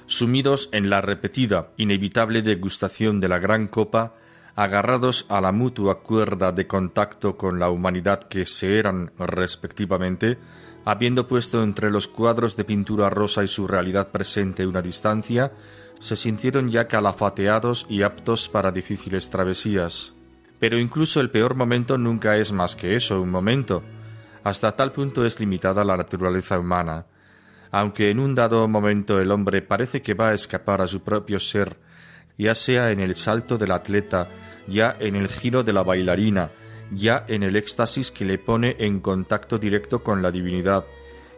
Sumidos 0.06 0.68
en 0.72 0.90
la 0.90 1.00
repetida, 1.00 1.68
inevitable 1.76 2.42
degustación 2.42 3.20
de 3.20 3.28
la 3.28 3.38
gran 3.38 3.68
copa, 3.68 4.16
agarrados 4.56 5.24
a 5.28 5.40
la 5.40 5.52
mutua 5.52 6.00
cuerda 6.02 6.50
de 6.50 6.66
contacto 6.66 7.36
con 7.36 7.60
la 7.60 7.70
humanidad 7.70 8.24
que 8.24 8.44
se 8.44 8.80
eran 8.80 9.12
respectivamente, 9.18 10.36
habiendo 10.84 11.28
puesto 11.28 11.62
entre 11.62 11.92
los 11.92 12.08
cuadros 12.08 12.56
de 12.56 12.64
pintura 12.64 13.08
rosa 13.08 13.44
y 13.44 13.48
su 13.48 13.68
realidad 13.68 14.10
presente 14.10 14.66
una 14.66 14.82
distancia, 14.82 15.52
se 16.00 16.16
sintieron 16.16 16.72
ya 16.72 16.88
calafateados 16.88 17.86
y 17.88 18.02
aptos 18.02 18.48
para 18.48 18.72
difíciles 18.72 19.30
travesías. 19.30 20.17
Pero 20.58 20.78
incluso 20.78 21.20
el 21.20 21.30
peor 21.30 21.54
momento 21.54 21.98
nunca 21.98 22.36
es 22.36 22.52
más 22.52 22.74
que 22.74 22.96
eso, 22.96 23.22
un 23.22 23.30
momento. 23.30 23.82
Hasta 24.44 24.72
tal 24.72 24.92
punto 24.92 25.24
es 25.24 25.38
limitada 25.40 25.84
la 25.84 25.96
naturaleza 25.96 26.58
humana. 26.58 27.06
aunque 27.70 28.10
en 28.10 28.18
un 28.18 28.34
dado 28.34 28.66
momento 28.66 29.20
el 29.20 29.30
hombre 29.30 29.60
parece 29.62 30.00
que 30.00 30.14
va 30.14 30.30
a 30.30 30.34
escapar 30.34 30.80
a 30.80 30.88
su 30.88 31.02
propio 31.02 31.38
ser, 31.38 31.76
ya 32.38 32.54
sea 32.54 32.90
en 32.90 33.00
el 33.00 33.14
salto 33.14 33.58
del 33.58 33.72
atleta, 33.72 34.28
ya 34.66 34.96
en 34.98 35.16
el 35.16 35.28
giro 35.28 35.62
de 35.62 35.72
la 35.72 35.82
bailarina, 35.82 36.50
ya 36.90 37.24
en 37.28 37.42
el 37.42 37.56
éxtasis 37.56 38.10
que 38.10 38.24
le 38.24 38.38
pone 38.38 38.76
en 38.78 39.00
contacto 39.00 39.58
directo 39.58 40.02
con 40.02 40.22
la 40.22 40.30
divinidad, 40.30 40.84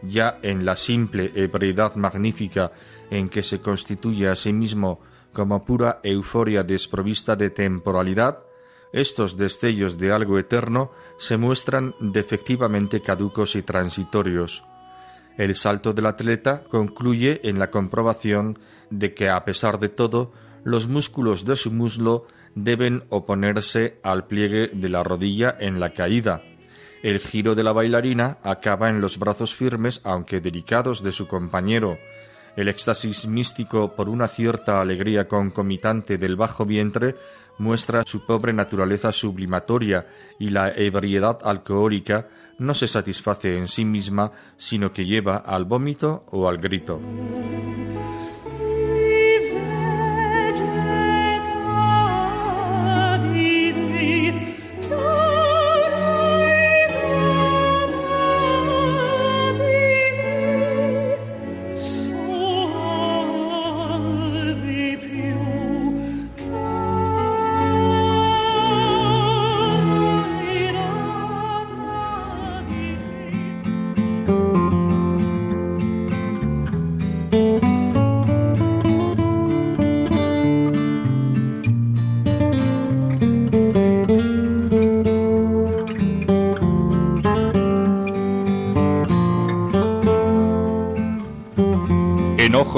ya 0.03 0.39
en 0.43 0.65
la 0.65 0.77
simple 0.77 1.33
ebriedad 1.35 1.95
magnífica 1.97 2.73
en 3.11 3.29
que 3.29 3.43
se 3.43 3.61
constituye 3.61 4.29
a 4.29 4.37
sí 4.37 4.53
mismo 4.53 5.01
como 5.33 5.65
pura 5.65 6.01
euforia 6.03 6.63
desprovista 6.63 7.35
de 7.37 7.51
temporalidad, 7.51 8.39
estos 8.93 9.37
destellos 9.37 9.99
de 9.99 10.13
algo 10.13 10.39
eterno 10.39 10.91
se 11.17 11.37
muestran 11.37 11.95
defectivamente 12.01 13.01
caducos 13.01 13.55
y 13.55 13.63
transitorios. 13.63 14.65
El 15.37 15.55
salto 15.55 15.93
del 15.93 16.07
atleta 16.07 16.65
concluye 16.65 17.41
en 17.49 17.59
la 17.59 17.71
comprobación 17.71 18.59
de 18.91 19.15
que, 19.15 19.29
a 19.31 19.45
pesar 19.45 19.79
de 19.79 19.89
todo, 19.89 20.33
los 20.65 20.89
músculos 20.89 21.45
de 21.45 21.57
su 21.57 21.71
muslo 21.71 22.27
deben 22.55 23.05
oponerse 23.09 23.99
al 24.03 24.27
pliegue 24.27 24.69
de 24.73 24.89
la 24.89 25.03
rodilla 25.03 25.57
en 25.59 25.81
la 25.81 25.93
caída. 25.93 26.43
El 27.03 27.21
giro 27.21 27.55
de 27.55 27.63
la 27.63 27.73
bailarina 27.73 28.39
acaba 28.43 28.91
en 28.91 29.01
los 29.01 29.19
brazos 29.19 29.55
firmes, 29.55 30.01
aunque 30.05 30.41
delicados, 30.41 31.03
de 31.03 31.13
su 31.13 31.27
compañero. 31.27 31.97
El 32.57 32.69
éxtasis 32.69 33.27
místico 33.27 33.95
por 33.95 34.09
una 34.09 34.29
cierta 34.29 34.81
alegría 34.81 35.29
concomitante 35.29 36.19
del 36.19 36.37
bajo 36.37 36.67
vientre 36.67 37.15
muestra 37.61 38.03
su 38.07 38.25
pobre 38.25 38.53
naturaleza 38.55 39.13
sublimatoria 39.13 40.07
y 40.39 40.49
la 40.49 40.73
ebriedad 40.75 41.39
alcohólica 41.45 42.29
no 42.59 42.73
se 42.73 42.87
satisface 42.87 43.59
en 43.59 43.69
sí 43.69 43.85
misma, 43.85 44.33
sino 44.57 44.93
que 44.93 45.05
lleva 45.05 45.37
al 45.37 45.67
vómito 45.67 46.25
o 46.31 46.49
al 46.49 46.57
grito. 46.57 46.99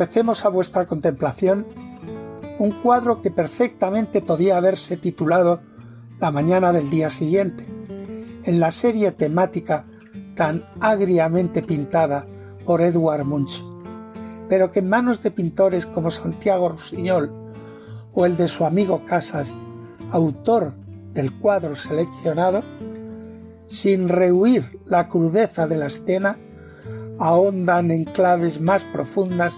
Ofrecemos 0.00 0.46
a 0.46 0.48
vuestra 0.48 0.86
contemplación 0.86 1.66
un 2.58 2.70
cuadro 2.82 3.20
que 3.20 3.30
perfectamente 3.30 4.22
podía 4.22 4.56
haberse 4.56 4.96
titulado 4.96 5.60
La 6.18 6.30
mañana 6.30 6.72
del 6.72 6.88
día 6.88 7.10
siguiente, 7.10 7.66
en 8.44 8.60
la 8.60 8.72
serie 8.72 9.12
temática 9.12 9.84
tan 10.34 10.64
agriamente 10.80 11.60
pintada 11.62 12.24
por 12.64 12.80
Edward 12.80 13.26
Munch, 13.26 13.62
pero 14.48 14.72
que 14.72 14.78
en 14.78 14.88
manos 14.88 15.22
de 15.22 15.32
pintores 15.32 15.84
como 15.84 16.10
Santiago 16.10 16.70
Rusiñol 16.70 17.30
o 18.14 18.24
el 18.24 18.38
de 18.38 18.48
su 18.48 18.64
amigo 18.64 19.04
Casas, 19.04 19.54
autor 20.12 20.72
del 21.12 21.30
cuadro 21.38 21.76
seleccionado, 21.76 22.62
sin 23.68 24.08
rehuir 24.08 24.80
la 24.86 25.10
crudeza 25.10 25.66
de 25.66 25.76
la 25.76 25.88
escena, 25.88 26.38
ahondan 27.18 27.90
en 27.90 28.04
claves 28.04 28.62
más 28.62 28.82
profundas 28.84 29.52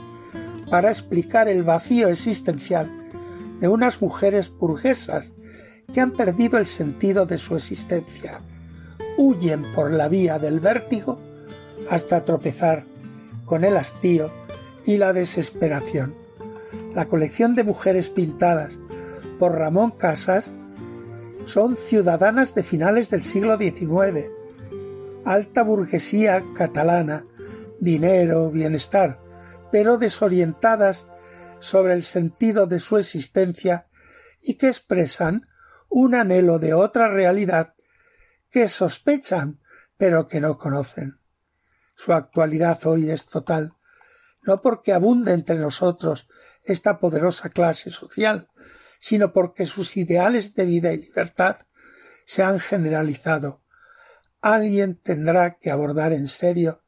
para 0.73 0.89
explicar 0.89 1.51
el 1.51 1.65
vacío 1.65 2.09
existencial 2.09 2.91
de 3.61 3.69
unas 3.69 4.01
mujeres 4.01 4.51
burguesas 4.57 5.35
que 5.93 6.01
han 6.01 6.13
perdido 6.13 6.57
el 6.57 6.65
sentido 6.65 7.27
de 7.27 7.37
su 7.37 7.57
existencia, 7.57 8.41
huyen 9.19 9.67
por 9.75 9.91
la 9.91 10.09
vía 10.09 10.39
del 10.39 10.61
vértigo 10.61 11.19
hasta 11.91 12.25
tropezar 12.25 12.87
con 13.45 13.65
el 13.65 13.77
hastío 13.77 14.33
y 14.87 14.97
la 14.97 15.13
desesperación. 15.13 16.15
La 16.95 17.05
colección 17.05 17.55
de 17.55 17.65
mujeres 17.65 18.09
pintadas 18.09 18.79
por 19.39 19.53
Ramón 19.53 19.91
Casas 19.91 20.55
son 21.45 21.77
ciudadanas 21.77 22.55
de 22.55 22.63
finales 22.63 23.11
del 23.11 23.21
siglo 23.21 23.59
XIX, 23.59 24.31
alta 25.27 25.65
burguesía 25.65 26.43
catalana, 26.57 27.27
dinero, 27.79 28.51
bienestar, 28.51 29.22
pero 29.73 29.99
desorientadas 29.99 31.07
sobre 31.59 31.95
el 31.95 32.05
sentido 32.05 32.67
de 32.67 32.79
su 32.79 32.99
existencia 32.99 33.89
y 34.41 34.55
que 34.55 34.69
expresan 34.69 35.49
un 35.89 36.15
anhelo 36.15 36.59
de 36.59 36.75
otra 36.75 37.09
realidad 37.09 37.75
que 38.51 38.69
sospechan 38.69 39.61
pero 39.97 40.29
que 40.29 40.41
no 40.41 40.59
conocen. 40.59 41.19
Su 41.97 42.13
actualidad 42.13 42.79
hoy 42.87 43.11
es 43.11 43.27
total, 43.27 43.77
no 44.43 44.61
porque 44.61 44.93
abunde 44.93 45.33
entre 45.33 45.57
nosotros 45.57 46.29
esta 46.65 46.99
poderosa 46.99 47.49
clase 47.49 47.91
social, 47.91 48.49
sino 48.99 49.33
porque 49.33 49.67
sus 49.67 49.97
ideales 49.97 50.55
de 50.55 50.65
vida 50.65 50.93
y 50.93 50.99
libertad 50.99 51.59
se 52.27 52.43
han 52.43 52.59
generalizado. 52.59 53.63
Alguien 54.41 55.01
tendrá 55.01 55.59
que 55.59 55.71
abordar 55.71 56.13
en 56.13 56.27
serio 56.27 56.82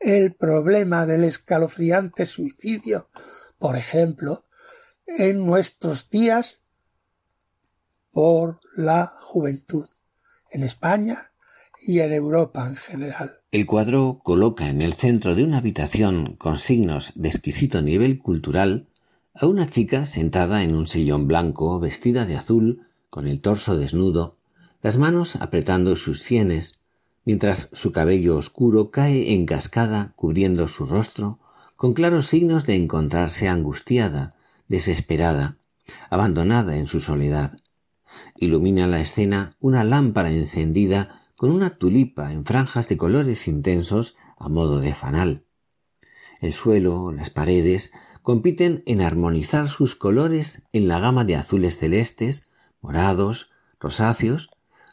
el 0.00 0.34
problema 0.34 1.06
del 1.06 1.24
escalofriante 1.24 2.26
suicidio, 2.26 3.08
por 3.58 3.76
ejemplo, 3.76 4.44
en 5.06 5.46
nuestros 5.46 6.10
días 6.10 6.62
por 8.12 8.60
la 8.74 9.14
juventud, 9.20 9.86
en 10.50 10.62
España 10.62 11.32
y 11.80 12.00
en 12.00 12.12
Europa 12.12 12.66
en 12.66 12.76
general. 12.76 13.40
El 13.52 13.66
cuadro 13.66 14.20
coloca 14.22 14.68
en 14.68 14.82
el 14.82 14.94
centro 14.94 15.34
de 15.34 15.44
una 15.44 15.58
habitación 15.58 16.34
con 16.36 16.58
signos 16.58 17.12
de 17.14 17.28
exquisito 17.28 17.82
nivel 17.82 18.18
cultural 18.18 18.88
a 19.34 19.46
una 19.46 19.68
chica 19.68 20.06
sentada 20.06 20.62
en 20.62 20.74
un 20.74 20.86
sillón 20.86 21.28
blanco, 21.28 21.78
vestida 21.78 22.24
de 22.24 22.36
azul, 22.36 22.86
con 23.10 23.26
el 23.28 23.40
torso 23.40 23.76
desnudo, 23.76 24.36
las 24.82 24.96
manos 24.96 25.36
apretando 25.36 25.94
sus 25.96 26.22
sienes, 26.22 26.80
mientras 27.26 27.68
su 27.72 27.92
cabello 27.92 28.36
oscuro 28.36 28.90
cae 28.90 29.34
en 29.34 29.44
cascada 29.44 30.12
cubriendo 30.16 30.68
su 30.68 30.86
rostro, 30.86 31.40
con 31.74 31.92
claros 31.92 32.28
signos 32.28 32.64
de 32.64 32.76
encontrarse 32.76 33.48
angustiada, 33.48 34.36
desesperada, 34.68 35.58
abandonada 36.08 36.76
en 36.76 36.86
su 36.86 37.00
soledad. 37.00 37.58
Ilumina 38.36 38.86
la 38.86 39.00
escena 39.00 39.50
una 39.60 39.84
lámpara 39.84 40.30
encendida 40.30 41.22
con 41.36 41.50
una 41.50 41.76
tulipa 41.76 42.32
en 42.32 42.46
franjas 42.46 42.88
de 42.88 42.96
colores 42.96 43.48
intensos 43.48 44.16
a 44.38 44.48
modo 44.48 44.80
de 44.80 44.94
fanal. 44.94 45.44
El 46.40 46.52
suelo, 46.52 47.12
las 47.12 47.30
paredes, 47.30 47.92
compiten 48.22 48.82
en 48.86 49.02
armonizar 49.02 49.68
sus 49.68 49.96
colores 49.96 50.62
en 50.72 50.86
la 50.86 51.00
gama 51.00 51.24
de 51.24 51.36
azules 51.36 51.78
celestes, 51.78 52.52
morados, 52.80 53.50
rosáceos 53.80 54.50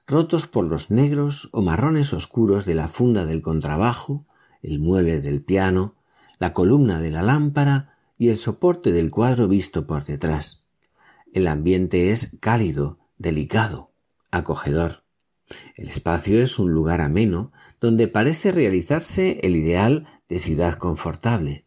rotos 0.08 0.48
por 0.48 0.66
los 0.66 0.92
negros 0.92 1.50
o 1.52 1.62
marrones 1.62 2.14
oscuros 2.14 2.66
de 2.66 2.76
la 2.76 2.88
funda 2.88 3.26
del 3.26 3.42
contrabajo, 3.42 4.26
el 4.62 4.80
mueble 4.80 5.22
del 5.22 5.42
piano, 5.42 5.96
la 6.40 6.54
columna 6.54 7.00
de 7.00 7.12
la 7.12 7.22
lámpara 7.22 7.98
y 8.18 8.30
el 8.30 8.38
soporte 8.38 8.92
del 8.92 9.12
cuadro 9.12 9.48
visto 9.48 9.88
por 9.88 10.04
detrás. 10.04 10.66
El 11.34 11.48
ambiente 11.48 12.12
es 12.12 12.38
cálido, 12.40 13.00
delicado, 13.18 13.92
acogedor. 14.32 15.04
El 15.76 15.90
espacio 15.90 16.42
es 16.42 16.60
un 16.60 16.72
lugar 16.74 17.02
ameno 17.02 17.52
donde 17.80 18.08
parece 18.08 18.52
realizarse 18.52 19.40
el 19.44 19.56
ideal 19.56 20.08
de 20.30 20.40
ciudad 20.40 20.78
confortable. 20.78 21.66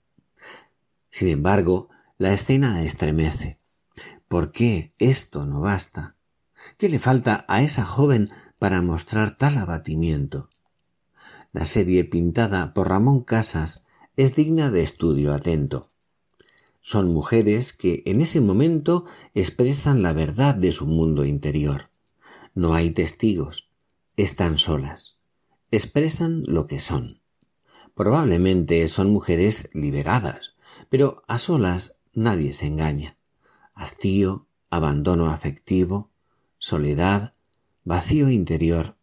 Sin 1.10 1.28
embargo, 1.28 1.88
la 2.18 2.32
escena 2.32 2.82
estremece. 2.82 3.58
¿Por 4.28 4.52
qué 4.52 4.92
esto 4.98 5.46
no 5.46 5.60
basta? 5.60 6.15
¿Qué 6.78 6.90
le 6.90 6.98
falta 6.98 7.46
a 7.48 7.62
esa 7.62 7.86
joven 7.86 8.28
para 8.58 8.82
mostrar 8.82 9.38
tal 9.38 9.56
abatimiento? 9.56 10.50
La 11.50 11.64
serie 11.64 12.04
pintada 12.04 12.74
por 12.74 12.90
Ramón 12.90 13.22
Casas 13.22 13.86
es 14.16 14.36
digna 14.36 14.70
de 14.70 14.82
estudio 14.82 15.32
atento. 15.32 15.88
Son 16.82 17.14
mujeres 17.14 17.72
que 17.72 18.02
en 18.04 18.20
ese 18.20 18.42
momento 18.42 19.06
expresan 19.32 20.02
la 20.02 20.12
verdad 20.12 20.54
de 20.54 20.70
su 20.70 20.86
mundo 20.86 21.24
interior. 21.24 21.88
No 22.54 22.74
hay 22.74 22.90
testigos, 22.90 23.70
están 24.18 24.58
solas, 24.58 25.16
expresan 25.70 26.42
lo 26.46 26.66
que 26.66 26.78
son. 26.78 27.22
Probablemente 27.94 28.86
son 28.88 29.10
mujeres 29.10 29.70
liberadas, 29.72 30.56
pero 30.90 31.22
a 31.26 31.38
solas 31.38 31.98
nadie 32.12 32.52
se 32.52 32.66
engaña. 32.66 33.16
Hastío, 33.74 34.46
abandono 34.68 35.30
afectivo, 35.30 36.10
soledad, 36.58 37.34
vacío 37.84 38.30
interior. 38.30 38.96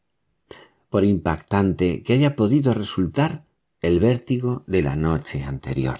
Por 0.89 1.03
impactante 1.03 2.03
que 2.03 2.13
haya 2.13 2.35
podido 2.35 2.73
resultar 2.73 3.45
el 3.81 3.99
vértigo 3.99 4.63
de 4.67 4.81
la 4.81 4.95
noche 4.95 5.43
anterior. 5.43 5.99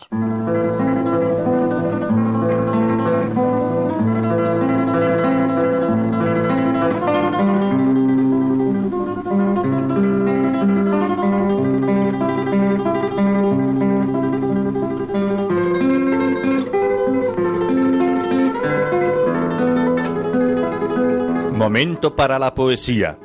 Momento 21.84 22.16
para 22.16 22.40
la 22.40 22.56
poesía. 22.56 23.20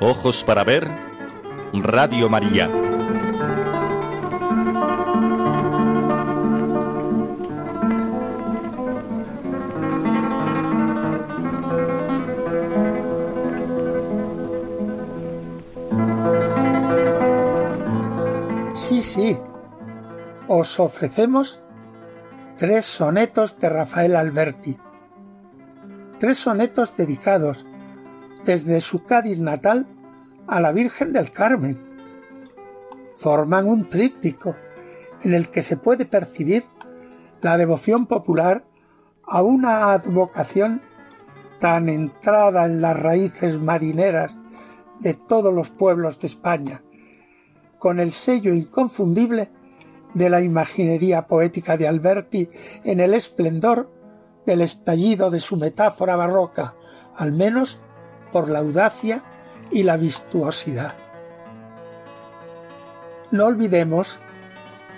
Ojos 0.00 0.42
para 0.42 0.64
ver. 0.64 0.88
Radio 1.74 2.30
María. 2.30 2.66
Sí, 18.72 19.02
sí. 19.02 19.38
Os 20.48 20.80
ofrecemos 20.80 21.60
tres 22.56 22.86
sonetos 22.86 23.58
de 23.58 23.68
Rafael 23.68 24.16
Alberti. 24.16 24.78
Tres 26.18 26.38
sonetos 26.38 26.96
dedicados 26.96 27.66
desde 28.44 28.80
su 28.80 29.04
Cádiz 29.04 29.38
natal 29.38 29.86
a 30.46 30.60
la 30.60 30.72
Virgen 30.72 31.12
del 31.12 31.32
Carmen. 31.32 31.78
Forman 33.16 33.68
un 33.68 33.88
tríptico 33.88 34.56
en 35.22 35.34
el 35.34 35.50
que 35.50 35.62
se 35.62 35.76
puede 35.76 36.06
percibir 36.06 36.64
la 37.42 37.56
devoción 37.56 38.06
popular 38.06 38.64
a 39.22 39.42
una 39.42 39.92
advocación 39.92 40.82
tan 41.60 41.88
entrada 41.88 42.64
en 42.64 42.80
las 42.80 42.98
raíces 42.98 43.58
marineras 43.58 44.34
de 44.98 45.14
todos 45.14 45.52
los 45.52 45.70
pueblos 45.70 46.18
de 46.20 46.26
España, 46.26 46.82
con 47.78 48.00
el 48.00 48.12
sello 48.12 48.54
inconfundible 48.54 49.50
de 50.14 50.30
la 50.30 50.40
imaginería 50.40 51.26
poética 51.26 51.76
de 51.76 51.86
Alberti 51.86 52.48
en 52.84 53.00
el 53.00 53.14
esplendor 53.14 53.90
del 54.46 54.62
estallido 54.62 55.30
de 55.30 55.40
su 55.40 55.56
metáfora 55.56 56.16
barroca, 56.16 56.74
al 57.16 57.32
menos 57.32 57.78
por 58.32 58.50
la 58.50 58.60
audacia 58.60 59.22
y 59.70 59.82
la 59.82 59.96
vistuosidad. 59.96 60.94
No 63.30 63.46
olvidemos 63.46 64.18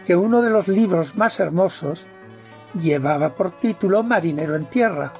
que 0.04 0.16
uno 0.16 0.42
de 0.42 0.50
los 0.50 0.68
libros 0.68 1.16
más 1.16 1.38
hermosos 1.40 2.06
llevaba 2.80 3.34
por 3.34 3.52
título 3.52 4.02
Marinero 4.02 4.56
en 4.56 4.66
Tierra, 4.66 5.12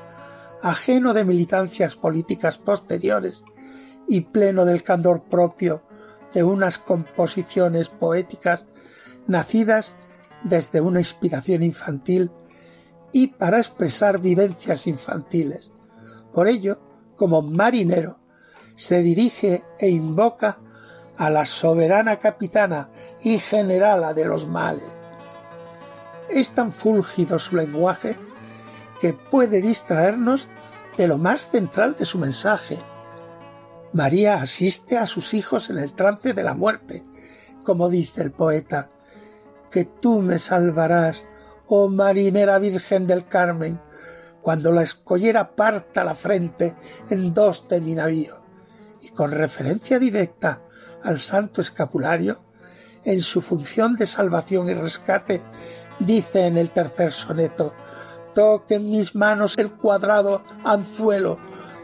ajeno 0.63 1.13
de 1.13 1.25
militancias 1.25 1.97
políticas 1.97 2.59
posteriores 2.59 3.45
y 4.09 4.23
pleno 4.23 4.65
del 4.65 4.83
candor 4.83 5.25
propio 5.25 5.83
de 6.33 6.43
unas 6.43 6.79
composiciones 6.79 7.89
poéticas 7.89 8.65
nacidas 9.27 9.97
desde 10.43 10.81
una 10.81 11.01
inspiración 11.01 11.63
infantil 11.63 12.31
y 13.13 13.29
para 13.29 13.59
expresar 13.59 14.19
vivencias 14.19 14.87
infantiles. 14.87 15.71
Por 16.33 16.49
ello, 16.49 16.79
como 17.23 17.41
marinero, 17.41 18.19
se 18.75 19.01
dirige 19.01 19.63
e 19.79 19.89
invoca 19.89 20.59
a 21.17 21.31
la 21.31 21.47
soberana 21.47 22.19
capitana 22.19 22.91
y 23.23 23.39
generala 23.39 24.13
de 24.13 24.25
los 24.25 24.49
males. 24.49 24.83
Es 26.29 26.51
tan 26.51 26.73
fúlgido 26.73 27.39
su 27.39 27.55
lenguaje 27.55 28.17
que 29.01 29.13
puede 29.13 29.63
distraernos 29.63 30.49
de 30.97 31.07
lo 31.07 31.17
más 31.17 31.49
central 31.49 31.95
de 31.97 32.07
su 32.07 32.19
mensaje. 32.19 32.77
María 33.93 34.43
asiste 34.43 34.99
a 34.99 35.07
sus 35.07 35.33
hijos 35.33 35.71
en 35.71 35.79
el 35.79 35.93
trance 35.93 36.35
de 36.35 36.43
la 36.43 36.55
muerte, 36.55 37.05
como 37.63 37.89
dice 37.89 38.21
el 38.21 38.33
poeta, 38.33 38.91
que 39.71 39.85
tú 39.85 40.23
me 40.23 40.41
salvarás, 40.41 41.25
oh 41.69 41.87
marinera 41.87 42.59
Virgen 42.59 43.07
del 43.07 43.29
Carmen, 43.29 43.81
cuando 44.43 44.73
la 44.73 44.83
escollera 44.83 45.55
parta 45.55 46.05
la 46.05 46.15
frente 46.15 46.75
en 47.09 47.33
dos 47.33 47.69
de 47.69 47.81
mi 47.81 47.95
navío, 47.95 48.43
y 49.01 49.11
con 49.11 49.31
referencia 49.31 49.99
directa 49.99 50.63
al 51.03 51.21
santo 51.21 51.61
escapulario, 51.61 52.43
en 53.05 53.21
su 53.21 53.41
función 53.41 53.97
de 53.97 54.07
salvación 54.07 54.69
y 54.69 54.75
rescate, 54.75 55.43
dice 55.99 56.47
en 56.47 56.57
el 56.57 56.71
tercer 56.71 57.13
soneto, 57.13 57.75
toque 58.35 58.77
en 58.77 58.91
mis 58.91 59.15
manos 59.15 59.59
el 59.59 59.73
cuadrado 59.73 60.45
anzuelo, 60.65 61.39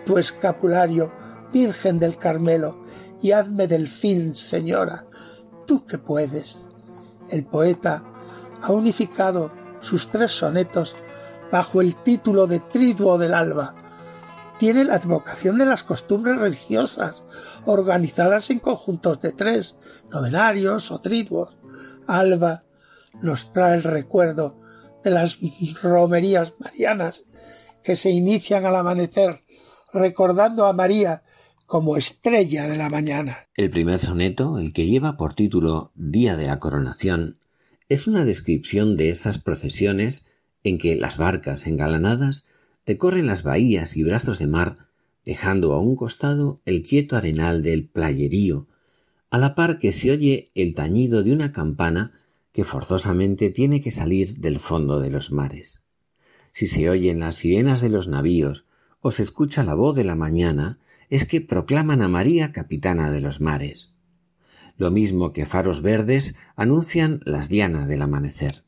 tu 0.05 0.19
escapulario, 0.19 1.13
Virgen 1.53 1.99
del 1.99 2.19
Carmelo, 2.19 2.83
y 3.21 3.33
hazme 3.33 3.67
del 3.67 3.89
fin, 3.89 4.37
Señora, 4.37 5.07
tú 5.67 5.87
que 5.87 5.99
puedes. 5.99 6.67
El 7.31 7.45
poeta 7.45 8.05
ha 8.63 8.73
unificado 8.73 9.53
sus 9.81 10.11
tres 10.11 10.33
sonetos 10.33 10.97
bajo 11.51 11.81
el 11.81 11.97
título 11.97 12.47
de 12.47 12.61
Triduo 12.61 13.19
del 13.19 13.35
Alba. 13.35 13.75
Tiene 14.59 14.85
la 14.85 14.95
advocación 14.95 15.59
de 15.59 15.67
las 15.67 15.85
costumbres 15.85 16.39
religiosas, 16.39 17.23
organizadas 17.65 18.51
en 18.51 18.59
conjuntos 18.59 19.21
de 19.21 19.33
tres, 19.33 19.77
novenarios 20.11 20.91
o 20.91 20.99
triduos. 20.99 21.57
Alba 22.07 22.65
nos 23.23 23.53
trae 23.53 23.77
el 23.77 23.85
recuerdo 23.85 24.61
de 25.05 25.11
las 25.11 25.39
romerías 25.83 26.55
marianas 26.59 27.25
que 27.83 27.97
se 27.97 28.11
inician 28.11 28.67
al 28.67 28.77
amanecer, 28.77 29.45
recordando 29.93 30.67
a 30.67 30.73
María 30.73 31.23
como 31.67 31.97
estrella 31.97 32.67
de 32.67 32.77
la 32.77 32.89
mañana. 32.89 33.47
El 33.55 33.71
primer 33.71 33.99
soneto, 33.99 34.59
el 34.59 34.73
que 34.73 34.87
lleva 34.87 35.17
por 35.17 35.35
título 35.35 35.93
Día 35.95 36.37
de 36.37 36.47
la 36.47 36.59
Coronación, 36.59 37.39
es 37.89 38.07
una 38.07 38.25
descripción 38.25 38.97
de 38.97 39.11
esas 39.11 39.39
procesiones 39.39 40.28
en 40.65 40.79
que 40.79 40.97
las 40.97 41.17
barcas 41.17 41.67
engalanadas 41.67 42.49
recorren 42.87 43.27
las 43.27 43.43
bahías 43.43 43.97
y 43.97 44.03
brazos 44.03 44.39
de 44.39 44.47
mar, 44.47 44.89
dejando 45.25 45.73
a 45.75 45.81
un 45.81 45.97
costado 45.97 46.61
el 46.65 46.83
quieto 46.83 47.17
arenal 47.17 47.63
del 47.63 47.87
playerío, 47.87 48.67
a 49.31 49.39
la 49.39 49.55
par 49.55 49.79
que 49.79 49.93
se 49.93 50.11
oye 50.11 50.51
el 50.55 50.75
tañido 50.75 51.23
de 51.23 51.33
una 51.33 51.53
campana 51.53 52.13
que 52.53 52.65
forzosamente 52.65 53.51
tiene 53.51 53.81
que 53.81 53.91
salir 53.91 54.39
del 54.39 54.59
fondo 54.59 55.01
de 55.01 55.11
los 55.11 55.31
mares. 55.31 55.83
Si 56.53 56.67
se 56.67 56.89
oyen 56.89 57.21
las 57.21 57.37
sirenas 57.37 57.81
de 57.81 57.91
los 57.91 58.09
navíos 58.09 58.65
o 59.01 59.11
se 59.11 59.23
escucha 59.23 59.63
la 59.63 59.75
voz 59.75 59.95
de 59.95 60.05
la 60.05 60.15
mañana, 60.15 60.79
es 61.11 61.25
que 61.25 61.41
proclaman 61.41 62.03
a 62.03 62.09
María 62.09 62.53
capitana 62.53 63.11
de 63.11 63.21
los 63.21 63.41
mares. 63.41 63.95
Lo 64.77 64.91
mismo 64.91 65.33
que 65.33 65.47
faros 65.47 65.83
verdes 65.83 66.37
anuncian 66.57 67.21
las 67.25 67.49
dianas 67.49 67.87
del 67.87 68.03
amanecer. 68.03 68.65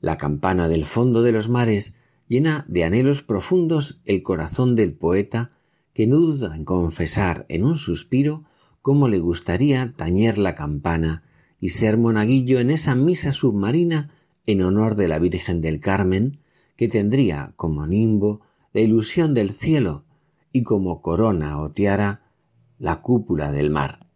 La 0.00 0.16
campana 0.16 0.68
del 0.68 0.84
fondo 0.84 1.22
de 1.22 1.32
los 1.32 1.48
mares 1.48 1.94
llena 2.28 2.64
de 2.68 2.84
anhelos 2.84 3.22
profundos 3.22 4.00
el 4.04 4.22
corazón 4.22 4.76
del 4.76 4.92
poeta 4.92 5.52
que 5.92 6.06
no 6.06 6.18
duda 6.18 6.54
en 6.54 6.64
confesar 6.64 7.46
en 7.48 7.64
un 7.64 7.76
suspiro 7.78 8.44
cómo 8.82 9.08
le 9.08 9.18
gustaría 9.18 9.94
tañer 9.96 10.38
la 10.38 10.54
campana 10.54 11.24
y 11.60 11.70
ser 11.70 11.98
monaguillo 11.98 12.60
en 12.60 12.70
esa 12.70 12.94
misa 12.94 13.32
submarina 13.32 14.10
en 14.46 14.62
honor 14.62 14.94
de 14.94 15.08
la 15.08 15.18
Virgen 15.18 15.60
del 15.60 15.80
Carmen, 15.80 16.38
que 16.76 16.88
tendría 16.88 17.52
como 17.56 17.86
nimbo 17.86 18.40
la 18.72 18.80
ilusión 18.80 19.34
del 19.34 19.50
cielo 19.50 20.04
y 20.52 20.62
como 20.62 21.02
corona 21.02 21.60
o 21.60 21.70
tiara 21.70 22.22
la 22.78 23.00
cúpula 23.00 23.50
del 23.50 23.70
mar. 23.70 24.06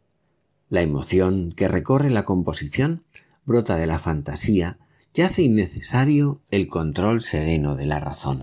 La 0.68 0.81
emoción 0.81 1.53
que 1.53 1.68
recorre 1.68 2.09
la 2.09 2.25
composición 2.25 3.03
brota 3.45 3.77
de 3.77 3.87
la 3.87 3.99
fantasía 3.99 4.79
y 5.14 5.22
hace 5.22 5.42
innecesario 5.42 6.40
el 6.51 6.68
control 6.68 7.20
sereno 7.20 7.75
de 7.75 7.87
la 7.87 8.01
razón. 8.01 8.42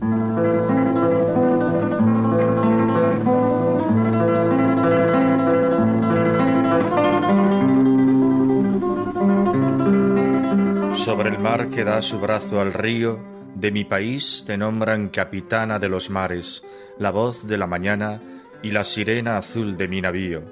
Sobre 10.96 11.30
el 11.30 11.40
mar 11.40 11.70
que 11.70 11.84
da 11.84 12.02
su 12.02 12.20
brazo 12.20 12.62
al 12.62 12.74
río, 12.74 13.20
de 13.56 13.72
mi 13.72 13.84
país 13.84 14.44
te 14.46 14.58
nombran 14.58 15.10
capitana 15.10 15.80
de 15.80 15.90
los 15.90 16.10
mares, 16.10 16.64
la 16.98 17.12
voz 17.12 17.48
de 17.48 17.58
la 17.58 17.68
mañana 17.68 18.22
y 18.62 18.72
la 18.72 18.84
sirena 18.84 19.38
azul 19.38 19.76
de 19.76 19.88
mi 19.88 20.02
navío. 20.02 20.44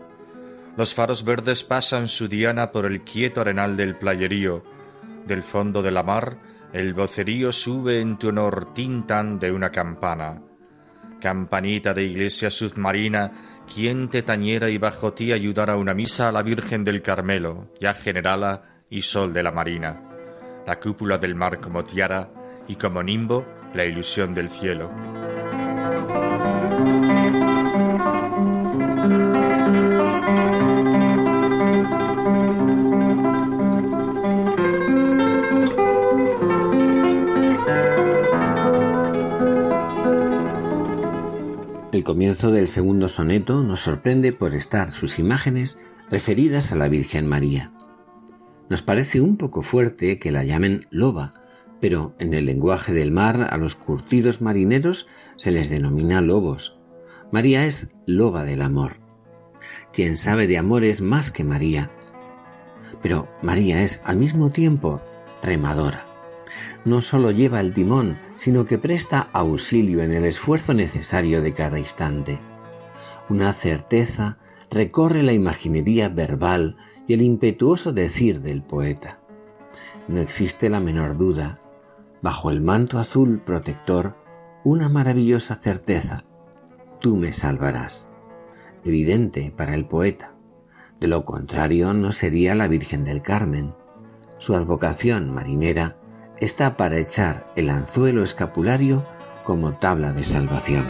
Los 0.77 0.93
faros 0.93 1.23
verdes 1.23 1.63
pasan 1.63 2.07
su 2.07 2.27
diana 2.27 2.71
por 2.71 2.85
el 2.85 3.01
quieto 3.01 3.41
arenal 3.41 3.77
del 3.77 3.95
playerío. 3.95 4.63
Del 5.27 5.43
fondo 5.43 5.81
de 5.81 5.91
la 5.91 6.03
mar, 6.03 6.37
el 6.71 6.93
vocerío 6.93 7.51
sube 7.51 7.99
en 7.99 8.17
tu 8.17 8.29
honor 8.29 8.73
tintan 8.73 9.37
de 9.37 9.51
una 9.51 9.71
campana. 9.71 10.41
Campanita 11.19 11.93
de 11.93 12.05
iglesia 12.05 12.49
submarina, 12.49 13.63
¿quién 13.73 14.07
te 14.07 14.21
tañera 14.21 14.69
y 14.69 14.77
bajo 14.77 15.11
ti 15.11 15.33
ayudara 15.33 15.75
una 15.75 15.93
misa 15.93 16.29
a 16.29 16.31
la 16.31 16.43
Virgen 16.43 16.85
del 16.85 17.01
Carmelo, 17.01 17.73
ya 17.81 17.93
generala 17.93 18.85
y 18.89 19.01
sol 19.01 19.33
de 19.33 19.43
la 19.43 19.51
marina? 19.51 20.01
La 20.65 20.79
cúpula 20.79 21.17
del 21.17 21.35
mar 21.35 21.59
como 21.59 21.83
tiara 21.83 22.29
y 22.69 22.75
como 22.75 23.03
nimbo 23.03 23.45
la 23.73 23.83
ilusión 23.83 24.33
del 24.33 24.49
cielo. 24.49 24.89
El 41.93 42.03
comienzo 42.03 42.51
del 42.51 42.67
segundo 42.67 43.07
soneto 43.07 43.63
nos 43.63 43.79
sorprende 43.79 44.33
por 44.33 44.53
estar 44.53 44.91
sus 44.91 45.19
imágenes 45.19 45.79
referidas 46.09 46.73
a 46.73 46.75
la 46.75 46.89
Virgen 46.89 47.25
María. 47.25 47.71
Nos 48.69 48.81
parece 48.81 49.21
un 49.21 49.37
poco 49.37 49.61
fuerte 49.61 50.19
que 50.19 50.33
la 50.33 50.43
llamen 50.43 50.87
loba, 50.89 51.33
pero 51.79 52.13
en 52.19 52.33
el 52.33 52.45
lenguaje 52.45 52.93
del 52.93 53.11
mar 53.11 53.47
a 53.49 53.57
los 53.57 53.75
curtidos 53.75 54.41
marineros 54.41 55.07
se 55.37 55.51
les 55.51 55.69
denomina 55.69 56.19
lobos. 56.19 56.77
María 57.31 57.65
es 57.65 57.93
loba 58.05 58.43
del 58.43 58.63
amor. 58.63 58.97
Quien 59.93 60.17
sabe 60.17 60.47
de 60.47 60.57
amor 60.57 60.83
es 60.83 60.99
más 60.99 61.31
que 61.31 61.45
María. 61.45 61.89
Pero 63.01 63.29
María 63.41 63.81
es 63.81 64.01
al 64.03 64.17
mismo 64.17 64.49
tiempo 64.49 65.01
remadora. 65.41 66.05
No 66.83 67.01
solo 67.01 67.31
lleva 67.31 67.61
el 67.61 67.73
timón, 67.73 68.17
sino 68.37 68.65
que 68.65 68.77
presta 68.77 69.27
auxilio 69.33 70.01
en 70.01 70.13
el 70.13 70.25
esfuerzo 70.25 70.73
necesario 70.73 71.41
de 71.41 71.53
cada 71.53 71.79
instante. 71.79 72.39
Una 73.29 73.51
certeza 73.51 74.37
recorre 74.71 75.23
la 75.23 75.33
imaginería 75.33 76.07
verbal 76.07 76.77
y 77.07 77.13
el 77.13 77.21
impetuoso 77.21 77.91
decir 77.91 78.41
del 78.41 78.61
poeta. 78.61 79.19
No 80.07 80.21
existe 80.21 80.69
la 80.69 80.79
menor 80.79 81.17
duda 81.17 81.59
bajo 82.21 82.49
el 82.49 82.61
manto 82.61 82.99
azul 82.99 83.41
protector, 83.45 84.15
una 84.63 84.89
maravillosa 84.89 85.55
certeza. 85.55 86.23
Tú 86.99 87.15
me 87.15 87.33
salvarás. 87.33 88.09
Evidente 88.83 89.53
para 89.55 89.75
el 89.75 89.85
poeta. 89.85 90.33
De 90.99 91.07
lo 91.07 91.25
contrario, 91.25 91.93
no 91.93 92.11
sería 92.11 92.55
la 92.55 92.67
Virgen 92.67 93.03
del 93.03 93.21
Carmen. 93.21 93.73
Su 94.39 94.55
advocación 94.55 95.33
marinera 95.33 95.96
está 96.39 96.77
para 96.77 96.97
echar 96.97 97.51
el 97.55 97.69
anzuelo 97.69 98.23
escapulario 98.23 99.05
como 99.43 99.73
tabla 99.73 100.13
de 100.13 100.23
salvación. 100.23 100.87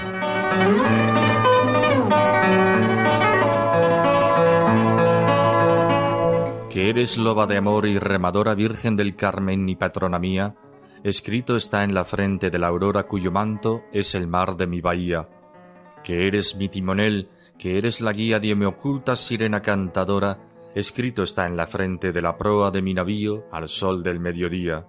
Que 6.69 6.89
eres 6.89 7.17
loba 7.17 7.47
de 7.47 7.57
amor 7.57 7.87
y 7.87 7.97
remadora 7.97 8.55
Virgen 8.55 8.95
del 8.95 9.15
Carmen 9.15 9.67
y 9.69 9.75
patrona 9.75 10.19
mía, 10.19 10.55
escrito 11.03 11.55
está 11.55 11.83
en 11.83 11.93
la 11.93 12.05
frente 12.05 12.49
de 12.49 12.59
la 12.59 12.67
aurora 12.67 13.03
cuyo 13.03 13.31
manto 13.31 13.83
es 13.91 14.15
el 14.15 14.27
mar 14.27 14.57
de 14.57 14.67
mi 14.67 14.81
bahía. 14.81 15.29
Que 16.03 16.27
eres 16.27 16.55
mi 16.55 16.69
timonel, 16.69 17.29
que 17.57 17.77
eres 17.77 18.01
la 18.01 18.13
guía 18.13 18.39
de 18.39 18.55
mi 18.55 18.65
oculta 18.65 19.15
sirena 19.15 19.61
cantadora, 19.61 20.39
escrito 20.75 21.23
está 21.23 21.47
en 21.47 21.57
la 21.57 21.67
frente 21.67 22.11
de 22.11 22.21
la 22.21 22.37
proa 22.37 22.69
de 22.69 22.81
mi 22.81 22.93
navío 22.93 23.45
al 23.51 23.69
sol 23.69 24.03
del 24.03 24.19
mediodía. 24.19 24.85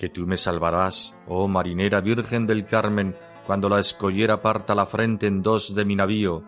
Que 0.00 0.08
tú 0.08 0.26
me 0.26 0.38
salvarás, 0.38 1.20
oh 1.28 1.46
marinera 1.46 2.00
virgen 2.00 2.46
del 2.46 2.64
Carmen, 2.64 3.14
cuando 3.46 3.68
la 3.68 3.80
escollera 3.80 4.40
parta 4.40 4.74
la 4.74 4.86
frente 4.86 5.26
en 5.26 5.42
dos 5.42 5.74
de 5.74 5.84
mi 5.84 5.94
navío, 5.94 6.42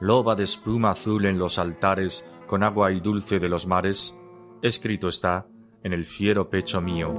loba 0.00 0.34
de 0.34 0.44
espuma 0.44 0.92
azul 0.92 1.26
en 1.26 1.38
los 1.38 1.58
altares, 1.58 2.24
con 2.46 2.62
agua 2.62 2.92
y 2.92 3.00
dulce 3.00 3.38
de 3.38 3.50
los 3.50 3.66
mares, 3.66 4.18
escrito 4.62 5.08
está 5.08 5.46
en 5.82 5.92
el 5.92 6.06
fiero 6.06 6.48
pecho 6.48 6.80
mío. 6.80 7.12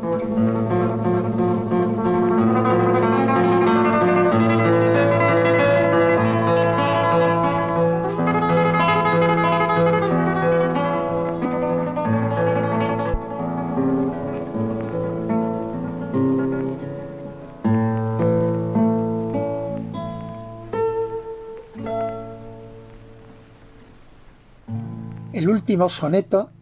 Último 25.75 25.89
soneto 25.89 26.53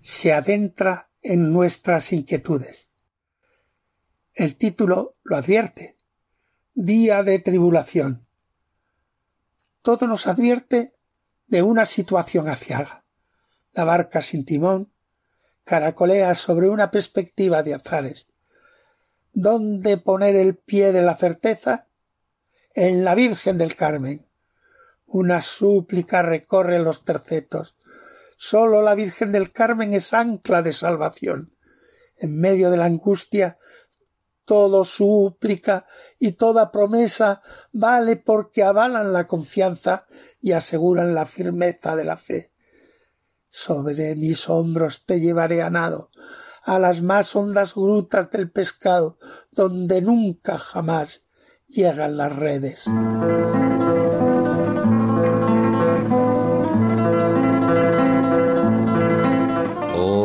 se 0.00 0.32
adentra 0.32 1.10
en 1.20 1.52
nuestras 1.52 2.14
inquietudes. 2.14 2.88
El 4.32 4.56
título 4.56 5.12
lo 5.22 5.36
advierte. 5.36 5.98
Día 6.72 7.22
de 7.24 7.38
tribulación. 7.40 8.26
Todo 9.82 10.06
nos 10.06 10.26
advierte 10.26 10.94
de 11.46 11.60
una 11.60 11.84
situación 11.84 12.48
aciaga. 12.48 13.04
La 13.74 13.84
barca 13.84 14.22
sin 14.22 14.46
timón 14.46 14.90
caracolea 15.64 16.34
sobre 16.34 16.70
una 16.70 16.90
perspectiva 16.90 17.62
de 17.62 17.74
azares. 17.74 18.28
¿Dónde 19.34 19.98
poner 19.98 20.36
el 20.36 20.56
pie 20.56 20.92
de 20.92 21.02
la 21.02 21.16
certeza? 21.16 21.86
En 22.74 23.04
la 23.04 23.14
Virgen 23.14 23.58
del 23.58 23.76
Carmen. 23.76 24.26
Una 25.04 25.42
súplica 25.42 26.22
recorre 26.22 26.78
los 26.78 27.04
tercetos. 27.04 27.76
Sólo 28.44 28.82
la 28.82 28.96
Virgen 28.96 29.30
del 29.30 29.52
Carmen 29.52 29.94
es 29.94 30.12
ancla 30.12 30.62
de 30.62 30.72
salvación. 30.72 31.54
En 32.16 32.40
medio 32.40 32.72
de 32.72 32.76
la 32.76 32.86
angustia, 32.86 33.56
todo 34.44 34.84
súplica 34.84 35.86
y 36.18 36.32
toda 36.32 36.72
promesa 36.72 37.40
vale 37.70 38.16
porque 38.16 38.64
avalan 38.64 39.12
la 39.12 39.28
confianza 39.28 40.06
y 40.40 40.50
aseguran 40.50 41.14
la 41.14 41.24
firmeza 41.24 41.94
de 41.94 42.02
la 42.02 42.16
fe. 42.16 42.50
Sobre 43.48 44.16
mis 44.16 44.48
hombros 44.48 45.06
te 45.06 45.20
llevaré 45.20 45.62
a 45.62 45.70
nado, 45.70 46.10
a 46.64 46.80
las 46.80 47.00
más 47.00 47.36
hondas 47.36 47.76
grutas 47.76 48.28
del 48.32 48.50
pescado, 48.50 49.18
donde 49.52 50.02
nunca 50.02 50.58
jamás 50.58 51.22
llegan 51.68 52.16
las 52.16 52.34
redes. 52.34 52.90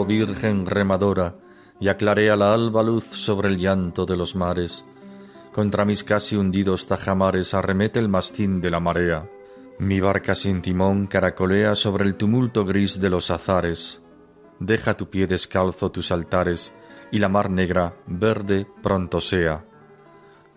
Virgen 0.07 0.65
remadora, 0.65 1.35
y 1.81 1.89
aclarea 1.89 2.37
la 2.37 2.53
alba 2.53 2.81
luz 2.81 3.03
sobre 3.03 3.49
el 3.49 3.57
llanto 3.57 4.05
de 4.05 4.15
los 4.15 4.35
mares. 4.35 4.85
Contra 5.53 5.83
mis 5.83 6.05
casi 6.05 6.37
hundidos 6.37 6.87
tajamares 6.87 7.53
arremete 7.53 7.99
el 7.99 8.07
mastín 8.07 8.61
de 8.61 8.69
la 8.69 8.79
marea. 8.79 9.29
Mi 9.79 9.99
barca 9.99 10.33
sin 10.33 10.61
timón 10.61 11.07
caracolea 11.07 11.75
sobre 11.75 12.05
el 12.05 12.15
tumulto 12.15 12.63
gris 12.63 13.01
de 13.01 13.09
los 13.09 13.29
azares. 13.29 14.01
Deja 14.59 14.95
tu 14.95 15.09
pie 15.09 15.27
descalzo 15.27 15.91
tus 15.91 16.11
altares, 16.11 16.73
y 17.11 17.19
la 17.19 17.27
mar 17.27 17.49
negra, 17.49 17.97
verde, 18.07 18.65
pronto 18.81 19.19
sea. 19.19 19.65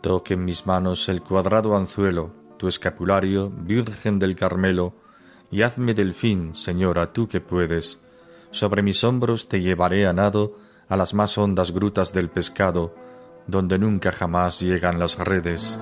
Toque 0.00 0.34
en 0.34 0.44
mis 0.44 0.64
manos 0.66 1.08
el 1.08 1.22
cuadrado 1.22 1.76
anzuelo, 1.76 2.32
tu 2.56 2.68
escapulario, 2.68 3.50
Virgen 3.50 4.20
del 4.20 4.36
Carmelo, 4.36 4.94
y 5.50 5.62
hazme 5.62 5.92
del 5.92 6.14
fin, 6.14 6.54
Señora, 6.54 7.12
tú 7.12 7.26
que 7.26 7.40
puedes, 7.40 8.00
sobre 8.50 8.82
mis 8.82 9.04
hombros 9.04 9.48
te 9.48 9.60
llevaré 9.60 10.06
a 10.06 10.12
nado 10.12 10.56
a 10.88 10.96
las 10.96 11.14
más 11.14 11.38
hondas 11.38 11.72
grutas 11.72 12.12
del 12.12 12.28
pescado, 12.28 12.94
donde 13.46 13.78
nunca 13.78 14.12
jamás 14.12 14.60
llegan 14.60 14.98
las 14.98 15.18
redes. 15.18 15.80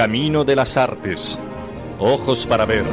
Camino 0.00 0.44
de 0.44 0.56
las 0.56 0.78
artes. 0.78 1.38
Ojos 1.98 2.46
para 2.46 2.64
ver. 2.64 2.86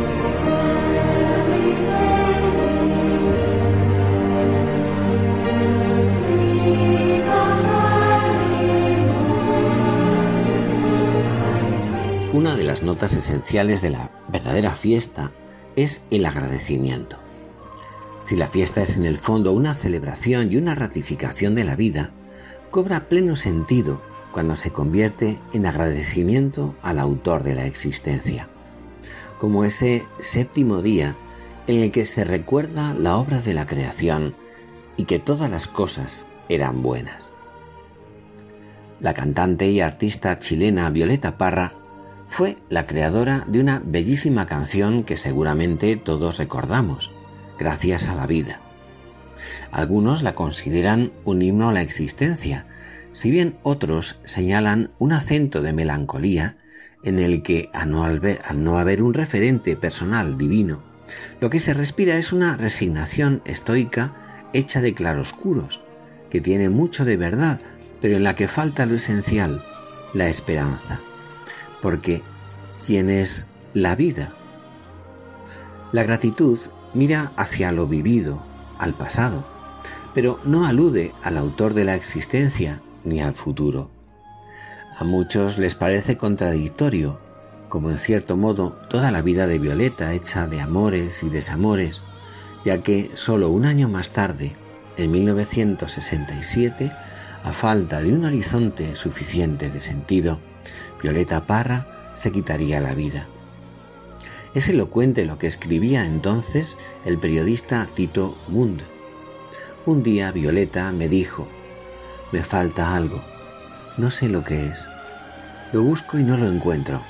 Una 12.34 12.58
de 12.58 12.64
las 12.66 12.84
notas 12.84 13.14
esenciales 13.14 13.82
de 13.82 13.92
la 13.92 14.12
verdadera 14.28 14.76
fiesta 14.76 15.32
es 15.78 16.04
el 16.12 16.26
agradecimiento. 16.26 17.16
Si 18.24 18.36
la 18.36 18.50
fiesta 18.50 18.84
es 18.84 18.98
en 18.98 19.06
el 19.06 19.18
fondo 19.18 19.54
una 19.54 19.76
celebración 19.76 20.52
y 20.52 20.58
una 20.58 20.76
ratificación 20.76 21.56
de 21.56 21.64
la 21.64 21.78
vida, 21.78 22.12
cobra 22.70 23.08
pleno 23.08 23.38
sentido 23.38 24.02
cuando 24.38 24.56
se 24.56 24.70
convierte 24.70 25.40
en 25.52 25.66
agradecimiento 25.66 26.76
al 26.84 27.00
autor 27.00 27.42
de 27.42 27.56
la 27.56 27.66
existencia, 27.66 28.48
como 29.40 29.64
ese 29.64 30.06
séptimo 30.20 30.84
día 30.84 31.16
en 31.66 31.78
el 31.78 31.92
que 31.92 32.06
se 32.06 32.24
recuerda 32.24 32.94
la 32.94 33.18
obra 33.18 33.42
de 33.42 33.56
la 33.56 33.66
creación 33.66 34.36
y 34.96 35.06
que 35.06 35.18
todas 35.18 35.50
las 35.50 35.68
cosas 35.68 36.28
eran 36.50 36.84
buenas. 36.84 37.32
La 39.00 39.16
cantante 39.16 39.72
y 39.72 39.82
artista 39.82 40.38
chilena 40.38 40.88
Violeta 40.92 41.40
Parra 41.40 41.74
fue 42.28 42.58
la 42.70 42.86
creadora 42.86 43.44
de 43.48 43.60
una 43.60 43.82
bellísima 43.84 44.46
canción 44.46 45.04
que 45.04 45.18
seguramente 45.18 45.96
todos 45.96 46.38
recordamos, 46.38 47.10
Gracias 47.58 48.08
a 48.08 48.14
la 48.14 48.28
vida. 48.28 48.60
Algunos 49.72 50.22
la 50.22 50.36
consideran 50.36 51.12
un 51.26 51.42
himno 51.42 51.70
a 51.70 51.74
la 51.74 51.82
existencia, 51.82 52.68
si 53.18 53.32
bien 53.32 53.58
otros 53.64 54.20
señalan 54.26 54.92
un 55.00 55.12
acento 55.12 55.64
de 55.64 55.74
melancolía 55.74 56.58
en 57.02 57.18
el 57.18 57.42
que, 57.42 57.72
al 57.74 57.92
no, 57.92 58.78
haber 58.78 59.02
un 59.02 59.14
referente 59.16 59.76
personal 59.76 60.38
divino, 60.38 60.84
lo 61.42 61.50
que 61.50 61.60
se 61.60 61.74
respira 61.74 62.18
es 62.18 62.32
una 62.32 62.58
resignación 62.58 63.42
estoica 63.46 64.50
hecha 64.54 64.82
de 64.82 64.94
claroscuros, 64.94 65.82
que 66.30 66.42
tiene 66.42 66.70
mucho 66.70 67.06
de 67.06 67.18
verdad, 67.18 67.60
pero 68.02 68.16
en 68.16 68.24
la 68.24 68.36
que 68.36 68.48
falta 68.48 68.86
lo 68.86 68.96
esencial, 68.96 69.64
la 70.14 70.28
esperanza 70.28 71.02
porque 71.82 72.22
¿quién 72.86 73.10
es 73.10 73.48
la 73.74 73.96
vida? 73.96 74.34
La 75.92 76.04
gratitud 76.04 76.60
mira 76.94 77.32
hacia 77.36 77.72
lo 77.72 77.88
vivido, 77.88 78.44
al 78.78 78.94
pasado, 78.94 79.48
pero 80.14 80.40
no 80.44 80.66
alude 80.66 81.14
al 81.24 81.38
autor 81.38 81.74
de 81.74 81.86
la 81.86 81.96
existencia 81.96 82.82
ni 83.08 83.22
al 83.22 83.34
futuro. 83.34 83.90
A 85.00 85.04
muchos 85.04 85.58
les 85.58 85.76
parece 85.76 86.18
contradictorio, 86.18 87.20
como 87.70 87.90
en 87.90 88.00
cierto 88.00 88.36
modo 88.38 88.72
toda 88.90 89.12
la 89.12 89.22
vida 89.22 89.48
de 89.48 89.60
Violeta 89.60 90.14
hecha 90.14 90.48
de 90.48 90.62
amores 90.62 91.24
y 91.24 91.30
desamores, 91.30 92.02
ya 92.66 92.84
que 92.84 93.12
solo 93.14 93.50
un 93.50 93.66
año 93.66 93.90
más 93.90 94.10
tarde, 94.10 94.56
en 94.98 95.12
1967, 95.12 96.92
a 97.44 97.52
falta 97.54 98.02
de 98.02 98.14
un 98.14 98.26
horizonte 98.26 98.96
suficiente 98.96 99.70
de 99.70 99.80
sentido, 99.80 100.40
Violeta 101.02 101.46
Parra 101.46 102.12
se 102.16 102.32
quitaría 102.32 102.82
la 102.82 102.94
vida. 102.94 103.28
Es 104.56 104.70
elocuente 104.70 105.26
lo 105.26 105.38
que 105.38 105.46
escribía 105.46 106.06
entonces 106.06 106.78
el 107.06 107.20
periodista 107.20 107.88
Tito 107.94 108.36
Mund. 108.48 108.82
Un 109.86 110.02
día 110.02 110.32
Violeta 110.32 110.92
me 110.92 111.08
dijo, 111.08 111.48
me 112.32 112.44
falta 112.44 112.96
algo, 112.96 113.22
no 113.98 114.12
sé 114.12 114.28
lo 114.30 114.44
que 114.44 114.68
es. 114.68 114.88
Lo 115.72 115.84
busco 115.84 116.18
y 116.18 116.24
no 116.24 116.38
lo 116.38 116.48
encuentro. 116.48 117.02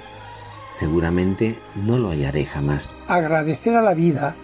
Seguramente 0.71 1.59
no 1.75 1.97
lo 1.97 2.09
hallaré 2.09 2.45
jamás. 2.45 2.89
Agradecer 3.07 3.75
a 3.75 3.81
la 3.81 3.93
vida 3.93 4.35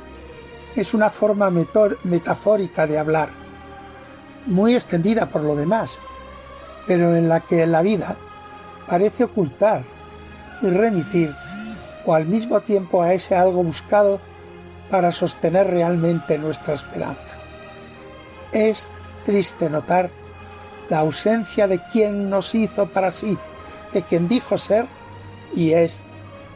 es 0.75 0.93
una 0.93 1.09
forma 1.09 1.51
metafórica 2.03 2.87
de 2.87 2.97
hablar, 2.97 3.29
muy 4.45 4.73
extendida 4.73 5.27
por 5.29 5.43
lo 5.43 5.55
demás, 5.55 5.99
pero 6.87 7.15
en 7.15 7.29
la 7.29 7.41
que 7.41 7.65
la 7.67 7.81
vida 7.81 8.15
parece 8.87 9.25
ocultar 9.25 9.83
y 10.61 10.69
remitir, 10.69 11.33
o 12.05 12.13
al 12.13 12.25
mismo 12.25 12.59
tiempo 12.61 13.01
a 13.01 13.13
ese 13.13 13.35
algo 13.35 13.63
buscado 13.63 14.19
para 14.89 15.11
sostener 15.11 15.67
realmente 15.67 16.37
nuestra 16.37 16.73
esperanza. 16.73 17.35
Es 18.51 18.89
triste 19.23 19.69
notar 19.69 20.09
la 20.89 20.99
ausencia 20.99 21.67
de 21.67 21.81
quien 21.91 22.29
nos 22.29 22.55
hizo 22.55 22.87
para 22.87 23.11
sí, 23.11 23.37
de 23.93 24.03
quien 24.03 24.27
dijo 24.27 24.57
ser 24.57 24.85
y 25.55 25.73
es 25.73 26.01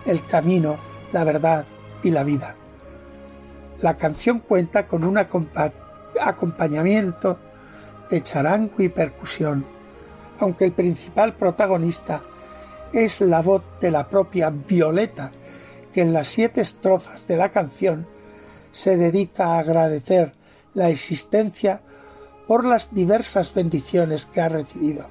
el 0.06 0.26
camino, 0.26 0.78
la 1.12 1.24
verdad 1.24 1.66
y 2.04 2.12
la 2.12 2.24
vida. 2.24 2.56
La 3.82 3.98
canción 3.98 4.40
cuenta 4.40 4.88
con 4.88 5.04
un 5.04 5.18
acompañamiento 5.18 7.40
de 8.10 8.24
charango 8.24 8.82
y 8.82 8.90
percusión 8.90 9.78
aunque 10.40 10.66
el 10.66 10.72
principal 10.72 11.36
protagonista 11.36 12.24
es 12.94 13.22
la 13.22 13.42
voz 13.42 13.64
de 13.80 13.92
la 13.92 14.08
propia 14.08 14.50
Violeta, 14.50 15.32
que 15.92 16.02
en 16.02 16.14
las 16.14 16.28
siete 16.28 16.62
estrofas 16.62 17.28
de 17.28 17.38
la 17.38 17.52
canción 17.52 18.08
se 18.72 18.98
dedica 18.98 19.48
a 19.48 19.60
agradecer 19.60 20.34
la 20.74 20.90
existencia 20.90 21.82
por 22.48 22.66
las 22.66 22.94
diversas 22.94 23.54
bendiciones 23.54 24.26
que 24.26 24.42
ha 24.42 24.50
recibido, 24.50 25.08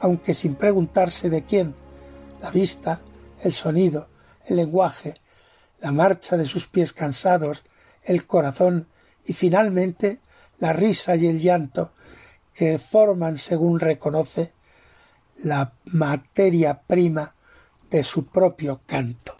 aunque 0.00 0.34
sin 0.34 0.54
preguntarse 0.54 1.28
de 1.28 1.44
quién, 1.44 1.74
la 2.40 2.50
vista, 2.50 3.00
el 3.42 3.52
sonido, 3.52 4.08
el 4.46 4.56
lenguaje, 4.56 5.20
la 5.80 5.92
marcha 5.92 6.36
de 6.36 6.44
sus 6.44 6.66
pies 6.66 6.92
cansados, 6.92 7.62
el 8.02 8.26
corazón 8.26 8.88
y 9.24 9.34
finalmente 9.34 10.20
la 10.58 10.72
risa 10.72 11.16
y 11.16 11.26
el 11.26 11.40
llanto 11.40 11.92
que 12.54 12.78
forman, 12.78 13.38
según 13.38 13.80
reconoce, 13.80 14.52
la 15.42 15.72
materia 15.84 16.82
prima 16.82 17.34
de 17.90 18.02
su 18.02 18.26
propio 18.26 18.80
canto. 18.86 19.39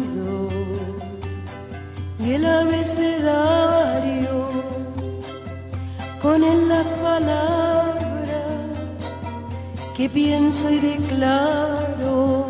el 2.41 2.47
abecedario 2.47 4.31
palabra 7.01 8.41
que 9.95 10.09
pienso 10.09 10.69
y 10.71 10.79
declaro, 10.79 12.47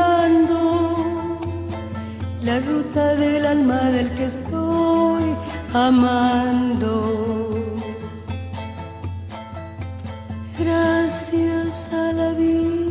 la 2.44 2.60
ruta 2.60 3.16
del 3.16 3.46
alma 3.46 3.82
del 3.96 4.12
que 4.16 4.26
estoy 4.26 5.24
amando. 5.74 6.94
Gracias 10.60 11.92
a 11.94 12.14
la 12.14 12.30
vida 12.34 12.91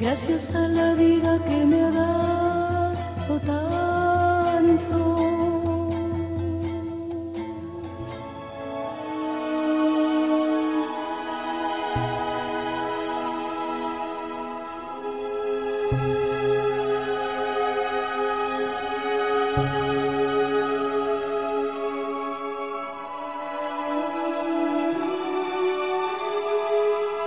gracias 0.00 0.54
a 0.54 0.66
la 0.66 0.94
vida 0.94 1.38
que 1.44 1.66
me 1.66 1.82
ha 1.82 1.90
dado 1.90 3.40
tanto. 3.40 3.70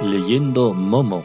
Leyendo 0.02 0.74
Momo, 0.74 1.23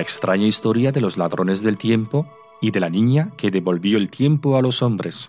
la 0.00 0.04
extraña 0.04 0.46
historia 0.46 0.92
de 0.92 1.02
los 1.02 1.18
ladrones 1.18 1.62
del 1.62 1.76
tiempo 1.76 2.26
y 2.62 2.70
de 2.70 2.80
la 2.80 2.88
niña 2.88 3.32
que 3.36 3.50
devolvió 3.50 3.98
el 3.98 4.08
tiempo 4.08 4.56
a 4.56 4.62
los 4.62 4.80
hombres. 4.80 5.28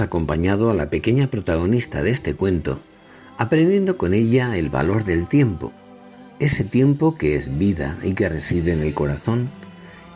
Acompañado 0.00 0.70
a 0.70 0.74
la 0.74 0.90
pequeña 0.90 1.28
protagonista 1.28 2.02
de 2.02 2.10
este 2.10 2.34
cuento, 2.34 2.80
aprendiendo 3.38 3.96
con 3.96 4.14
ella 4.14 4.56
el 4.56 4.68
valor 4.68 5.04
del 5.04 5.26
tiempo, 5.26 5.72
ese 6.38 6.64
tiempo 6.64 7.16
que 7.16 7.36
es 7.36 7.58
vida 7.58 7.98
y 8.02 8.14
que 8.14 8.28
reside 8.28 8.72
en 8.72 8.82
el 8.82 8.94
corazón 8.94 9.48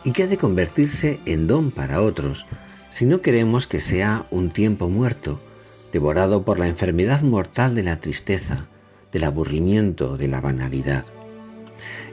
y 0.03 0.11
que 0.11 0.23
ha 0.23 0.27
de 0.27 0.37
convertirse 0.37 1.19
en 1.25 1.47
don 1.47 1.71
para 1.71 2.01
otros 2.01 2.45
si 2.91 3.05
no 3.05 3.21
queremos 3.21 3.67
que 3.67 3.81
sea 3.81 4.25
un 4.31 4.49
tiempo 4.49 4.89
muerto, 4.89 5.41
devorado 5.91 6.43
por 6.43 6.59
la 6.59 6.67
enfermedad 6.67 7.21
mortal 7.23 7.75
de 7.75 7.83
la 7.83 7.99
tristeza, 7.99 8.67
del 9.11 9.25
aburrimiento, 9.25 10.17
de 10.17 10.27
la 10.27 10.39
banalidad. 10.39 11.03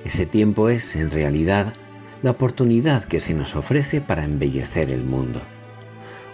Ese 0.04 0.26
tiempo 0.26 0.68
es, 0.68 0.96
en 0.96 1.10
realidad, 1.10 1.72
la 2.22 2.32
oportunidad 2.32 3.04
que 3.04 3.20
se 3.20 3.34
nos 3.34 3.54
ofrece 3.54 4.00
para 4.00 4.24
embellecer 4.24 4.92
el 4.92 5.04
mundo. 5.04 5.40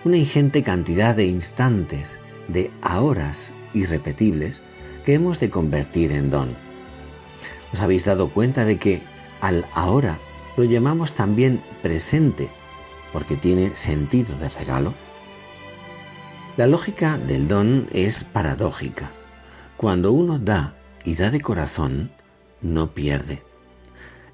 Una 0.05 0.17
ingente 0.17 0.63
cantidad 0.63 1.17
de 1.17 1.27
instantes, 1.27 2.17
de 2.47 2.71
ahoras 2.83 3.51
irrepetibles 3.75 4.63
que 5.05 5.15
hemos 5.15 5.41
de 5.41 5.51
convertir 5.51 6.13
en 6.13 6.31
don. 6.31 6.55
¿Os 7.73 7.81
habéis 7.81 8.05
dado 8.05 8.29
cuenta 8.29 8.65
de 8.65 8.77
que 8.77 9.01
al 9.41 9.65
ahora 9.75 10.17
lo 10.57 10.65
llamamos 10.65 11.13
también 11.13 11.61
presente 11.83 12.49
porque 13.13 13.37
tiene 13.37 13.75
sentido 13.75 14.37
de 14.39 14.49
regalo? 14.49 14.95
La 16.57 16.67
lógica 16.67 17.19
del 17.19 17.49
don 17.49 17.87
es 17.93 18.25
paradójica. 18.25 19.11
Cuando 19.77 20.13
uno 20.13 20.39
da 20.39 20.75
y 21.05 21.15
da 21.15 21.31
de 21.31 21.41
corazón, 21.41 22.11
no 22.61 22.91
pierde. 22.91 23.43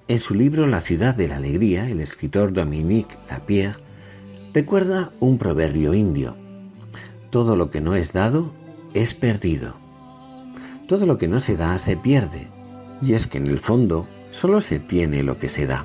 En 0.09 0.21
su 0.21 0.35
libro 0.35 0.67
La 0.67 0.81
ciudad 0.81 1.15
de 1.15 1.29
la 1.29 1.37
alegría, 1.37 1.89
el 1.89 2.01
escritor 2.01 2.53
Dominique 2.53 3.17
Lapierre 3.31 3.84
recuerda 4.55 5.11
un 5.19 5.37
proverbio 5.37 5.95
indio. 5.95 6.37
Todo 7.31 7.57
lo 7.57 7.73
que 7.73 7.81
no 7.81 7.97
es 7.97 8.13
dado 8.13 8.53
es 8.95 9.13
perdido. 9.13 9.75
Todo 10.87 11.07
lo 11.07 11.19
que 11.19 11.27
no 11.27 11.41
se 11.41 11.57
da 11.57 11.77
se 11.79 11.97
pierde. 11.97 12.47
Y 13.03 13.15
es 13.15 13.27
que 13.27 13.39
en 13.39 13.49
el 13.49 13.59
fondo 13.59 14.07
solo 14.31 14.61
se 14.61 14.79
tiene 14.79 15.25
lo 15.25 15.41
que 15.41 15.49
se 15.49 15.67
da. 15.67 15.85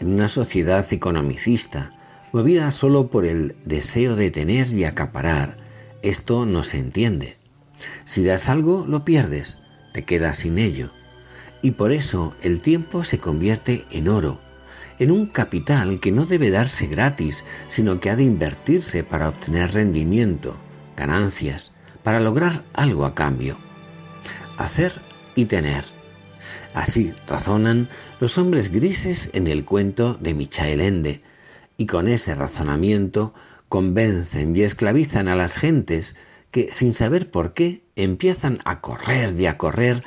En 0.00 0.12
una 0.12 0.26
sociedad 0.26 0.84
economicista, 0.92 1.92
movida 2.32 2.72
solo 2.72 3.06
por 3.06 3.24
el 3.24 3.54
deseo 3.64 4.16
de 4.16 4.32
tener 4.32 4.72
y 4.72 4.84
acaparar, 4.84 5.56
esto 6.02 6.44
no 6.44 6.64
se 6.64 6.78
entiende. 6.78 7.36
Si 8.04 8.24
das 8.24 8.48
algo, 8.48 8.84
lo 8.86 9.04
pierdes, 9.04 9.58
te 9.92 10.02
quedas 10.02 10.38
sin 10.38 10.58
ello. 10.58 10.90
Y 11.62 11.70
por 11.70 11.92
eso 11.92 12.34
el 12.42 12.60
tiempo 12.60 13.04
se 13.04 13.18
convierte 13.18 13.84
en 13.92 14.08
oro, 14.08 14.38
en 14.98 15.10
un 15.10 15.26
capital 15.26 16.00
que 16.00 16.12
no 16.12 16.26
debe 16.26 16.50
darse 16.50 16.86
gratis, 16.86 17.44
sino 17.68 18.00
que 18.00 18.10
ha 18.10 18.16
de 18.16 18.24
invertirse 18.24 19.04
para 19.04 19.28
obtener 19.28 19.72
rendimiento, 19.72 20.56
ganancias, 20.96 21.72
para 22.02 22.20
lograr 22.20 22.62
algo 22.72 23.04
a 23.04 23.14
cambio. 23.14 23.56
Hacer 24.58 24.92
y 25.34 25.46
tener. 25.46 25.84
Así 26.74 27.12
razonan 27.28 27.88
los 28.20 28.38
hombres 28.38 28.70
grises 28.70 29.30
en 29.32 29.46
el 29.46 29.64
cuento 29.64 30.14
de 30.14 30.34
Michael 30.34 30.80
Ende, 30.80 31.22
y 31.76 31.86
con 31.86 32.08
ese 32.08 32.34
razonamiento 32.34 33.34
convencen 33.68 34.56
y 34.56 34.62
esclavizan 34.62 35.28
a 35.28 35.36
las 35.36 35.56
gentes 35.56 36.16
que, 36.50 36.70
sin 36.72 36.94
saber 36.94 37.30
por 37.30 37.52
qué, 37.52 37.82
empiezan 37.96 38.58
a 38.64 38.80
correr 38.80 39.38
y 39.38 39.46
a 39.46 39.58
correr 39.58 40.02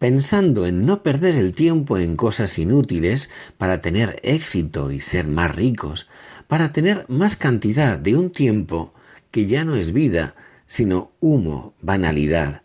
pensando 0.00 0.64
en 0.64 0.86
no 0.86 1.02
perder 1.02 1.36
el 1.36 1.52
tiempo 1.52 1.98
en 1.98 2.16
cosas 2.16 2.58
inútiles 2.58 3.28
para 3.58 3.82
tener 3.82 4.18
éxito 4.22 4.90
y 4.90 5.00
ser 5.00 5.26
más 5.26 5.54
ricos, 5.54 6.08
para 6.48 6.72
tener 6.72 7.04
más 7.08 7.36
cantidad 7.36 7.98
de 7.98 8.16
un 8.16 8.32
tiempo 8.32 8.94
que 9.30 9.44
ya 9.44 9.62
no 9.62 9.76
es 9.76 9.92
vida, 9.92 10.34
sino 10.64 11.12
humo, 11.20 11.74
banalidad, 11.82 12.62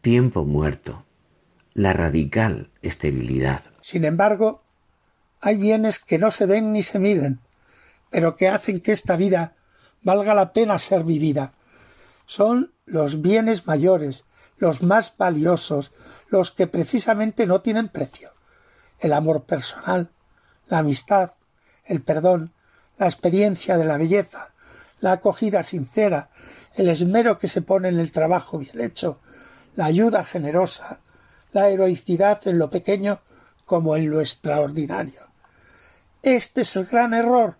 tiempo 0.00 0.46
muerto, 0.46 1.04
la 1.74 1.92
radical 1.92 2.70
esterilidad. 2.80 3.60
Sin 3.82 4.06
embargo, 4.06 4.62
hay 5.42 5.58
bienes 5.58 5.98
que 5.98 6.16
no 6.16 6.30
se 6.30 6.46
ven 6.46 6.72
ni 6.72 6.82
se 6.82 6.98
miden, 6.98 7.40
pero 8.10 8.34
que 8.34 8.48
hacen 8.48 8.80
que 8.80 8.92
esta 8.92 9.16
vida 9.16 9.56
valga 10.02 10.34
la 10.34 10.54
pena 10.54 10.78
ser 10.78 11.04
vivida. 11.04 11.52
Son 12.24 12.72
los 12.86 13.20
bienes 13.20 13.66
mayores, 13.66 14.24
los 14.62 14.80
más 14.80 15.12
valiosos, 15.18 15.90
los 16.28 16.52
que 16.52 16.68
precisamente 16.68 17.48
no 17.48 17.62
tienen 17.62 17.88
precio. 17.88 18.30
El 19.00 19.12
amor 19.12 19.42
personal, 19.42 20.08
la 20.68 20.78
amistad, 20.78 21.32
el 21.84 22.00
perdón, 22.00 22.52
la 22.96 23.06
experiencia 23.06 23.76
de 23.76 23.84
la 23.84 23.96
belleza, 23.96 24.52
la 25.00 25.10
acogida 25.10 25.64
sincera, 25.64 26.30
el 26.76 26.88
esmero 26.88 27.40
que 27.40 27.48
se 27.48 27.60
pone 27.60 27.88
en 27.88 27.98
el 27.98 28.12
trabajo 28.12 28.56
bien 28.56 28.80
hecho, 28.80 29.18
la 29.74 29.86
ayuda 29.86 30.22
generosa, 30.22 31.00
la 31.50 31.68
heroicidad 31.68 32.46
en 32.46 32.60
lo 32.60 32.70
pequeño 32.70 33.20
como 33.66 33.96
en 33.96 34.08
lo 34.10 34.20
extraordinario. 34.20 35.22
Este 36.22 36.60
es 36.60 36.76
el 36.76 36.86
gran 36.86 37.14
error. 37.14 37.56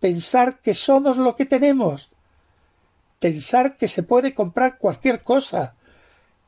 Pensar 0.00 0.58
que 0.58 0.74
somos 0.74 1.16
lo 1.16 1.36
que 1.36 1.46
tenemos. 1.46 2.10
Pensar 3.20 3.76
que 3.76 3.86
se 3.86 4.02
puede 4.02 4.34
comprar 4.34 4.78
cualquier 4.78 5.22
cosa, 5.22 5.75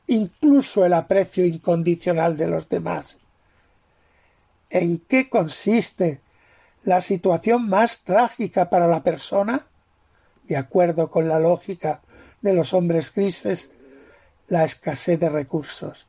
incluso 0.09 0.85
el 0.85 0.93
aprecio 0.93 1.45
incondicional 1.45 2.35
de 2.35 2.47
los 2.47 2.67
demás. 2.67 3.17
¿En 4.69 4.99
qué 4.99 5.29
consiste 5.29 6.21
la 6.83 7.01
situación 7.01 7.69
más 7.69 7.99
trágica 8.03 8.69
para 8.69 8.87
la 8.87 9.03
persona? 9.03 9.67
De 10.47 10.57
acuerdo 10.57 11.09
con 11.09 11.27
la 11.27 11.39
lógica 11.39 12.01
de 12.41 12.53
los 12.53 12.73
hombres 12.73 13.13
grises, 13.13 13.69
la 14.47 14.63
escasez 14.63 15.19
de 15.19 15.29
recursos, 15.29 16.07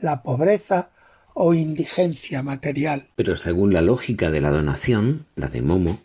la 0.00 0.22
pobreza 0.22 0.90
o 1.32 1.54
indigencia 1.54 2.42
material. 2.42 3.08
Pero 3.16 3.36
según 3.36 3.72
la 3.72 3.80
lógica 3.80 4.30
de 4.30 4.42
la 4.42 4.50
donación, 4.50 5.26
la 5.36 5.48
de 5.48 5.62
Momo, 5.62 6.00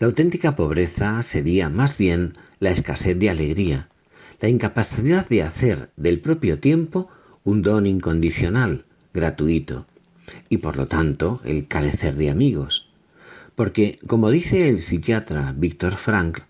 la 0.00 0.08
auténtica 0.08 0.56
pobreza 0.56 1.22
sería 1.22 1.68
más 1.68 1.96
bien 1.98 2.36
la 2.58 2.70
escasez 2.70 3.16
de 3.18 3.30
alegría, 3.30 3.89
la 4.40 4.48
incapacidad 4.48 5.28
de 5.28 5.42
hacer 5.42 5.90
del 5.96 6.20
propio 6.20 6.58
tiempo 6.58 7.08
un 7.44 7.62
don 7.62 7.86
incondicional, 7.86 8.84
gratuito, 9.12 9.86
y 10.48 10.58
por 10.58 10.76
lo 10.76 10.86
tanto 10.86 11.40
el 11.44 11.68
carecer 11.68 12.16
de 12.16 12.30
amigos. 12.30 12.88
Porque, 13.54 13.98
como 14.06 14.30
dice 14.30 14.68
el 14.68 14.80
psiquiatra 14.80 15.54
Víctor 15.56 15.96
Frank, 15.96 16.40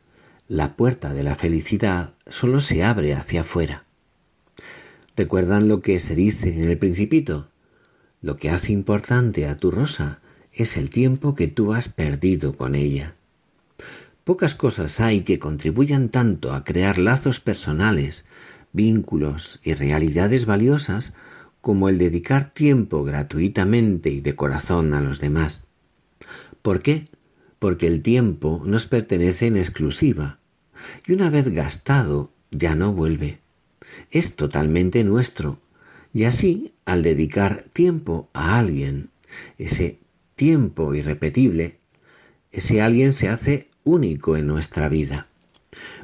la 0.47 0.77
puerta 0.77 1.13
de 1.13 1.25
la 1.25 1.35
felicidad 1.35 2.15
solo 2.29 2.61
se 2.61 2.85
abre 2.85 3.15
hacia 3.15 3.43
afuera. 3.43 3.85
¿Recuerdan 5.17 5.69
lo 5.69 5.81
que 5.81 5.99
se 5.99 6.15
dice 6.15 6.49
en 6.49 6.69
el 6.69 6.79
principito? 6.79 7.49
Lo 8.23 8.37
que 8.37 8.51
hace 8.51 8.73
importante 8.73 9.47
a 9.47 9.57
tu 9.57 9.71
rosa 9.71 10.21
es 10.53 10.77
el 10.77 10.91
tiempo 10.91 11.35
que 11.35 11.49
tú 11.49 11.73
has 11.73 11.89
perdido 11.89 12.57
con 12.57 12.75
ella. 12.75 13.15
Pocas 14.31 14.55
cosas 14.55 15.01
hay 15.01 15.23
que 15.23 15.41
contribuyan 15.41 16.09
tanto 16.09 16.53
a 16.55 16.63
crear 16.63 16.99
lazos 16.99 17.41
personales, 17.41 18.27
vínculos 18.73 19.59
y 19.65 19.75
realidades 19.75 20.47
valiosas 20.47 21.15
como 21.61 21.89
el 21.89 21.99
dedicar 21.99 22.55
tiempo 22.55 23.03
gratuitamente 23.03 24.09
y 24.09 24.21
de 24.21 24.37
corazón 24.37 24.95
a 24.95 25.01
los 25.01 25.19
demás. 25.19 25.67
¿Por 26.63 26.81
qué? 26.81 27.07
Porque 27.59 27.89
el 27.89 28.03
tiempo 28.03 28.63
nos 28.65 28.87
pertenece 28.87 29.49
en 29.49 29.57
exclusiva 29.57 30.39
y 31.09 31.13
una 31.13 31.29
vez 31.29 31.49
gastado 31.49 32.31
ya 32.53 32.77
no 32.77 32.93
vuelve. 32.93 33.41
Es 34.13 34.37
totalmente 34.37 35.03
nuestro 35.03 35.59
y 36.15 36.23
así 36.23 36.73
al 36.85 37.03
dedicar 37.03 37.65
tiempo 37.73 38.31
a 38.33 38.61
alguien, 38.61 39.11
ese 39.59 39.99
tiempo 40.37 40.95
irrepetible, 40.95 41.81
ese 42.53 42.81
alguien 42.81 43.13
se 43.13 43.29
hace 43.29 43.70
único 43.85 44.37
en 44.37 44.47
nuestra 44.47 44.89
vida, 44.89 45.27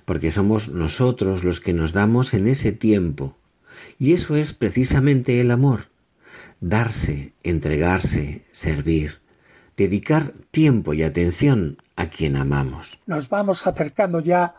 porque 0.04 0.30
somos 0.30 0.68
nosotros 0.68 1.44
los 1.44 1.60
que 1.60 1.72
nos 1.72 1.92
damos 1.92 2.34
en 2.34 2.46
ese 2.46 2.72
tiempo, 2.72 3.36
y 3.98 4.12
eso 4.12 4.36
es 4.36 4.54
precisamente 4.54 5.40
el 5.40 5.50
amor, 5.50 5.88
darse, 6.60 7.32
entregarse, 7.42 8.44
servir, 8.52 9.20
dedicar 9.76 10.32
tiempo 10.50 10.94
y 10.94 11.02
atención 11.02 11.78
a 11.96 12.08
quien 12.08 12.36
amamos. 12.36 12.98
Nos 13.06 13.28
vamos 13.28 13.66
acercando 13.66 14.20
ya 14.20 14.56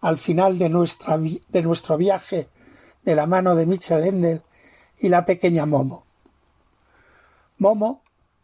al 0.00 0.18
final 0.18 0.58
de, 0.58 0.68
nuestra, 0.68 1.18
de 1.18 1.62
nuestro 1.62 1.96
viaje 1.96 2.48
de 3.04 3.14
la 3.14 3.26
mano 3.26 3.54
de 3.54 3.66
Michel 3.66 4.04
Endel 4.04 4.42
y 4.98 5.08
la 5.08 5.24
pequeña 5.24 5.66
Momo. 5.66 6.04
Momo, 7.58 8.02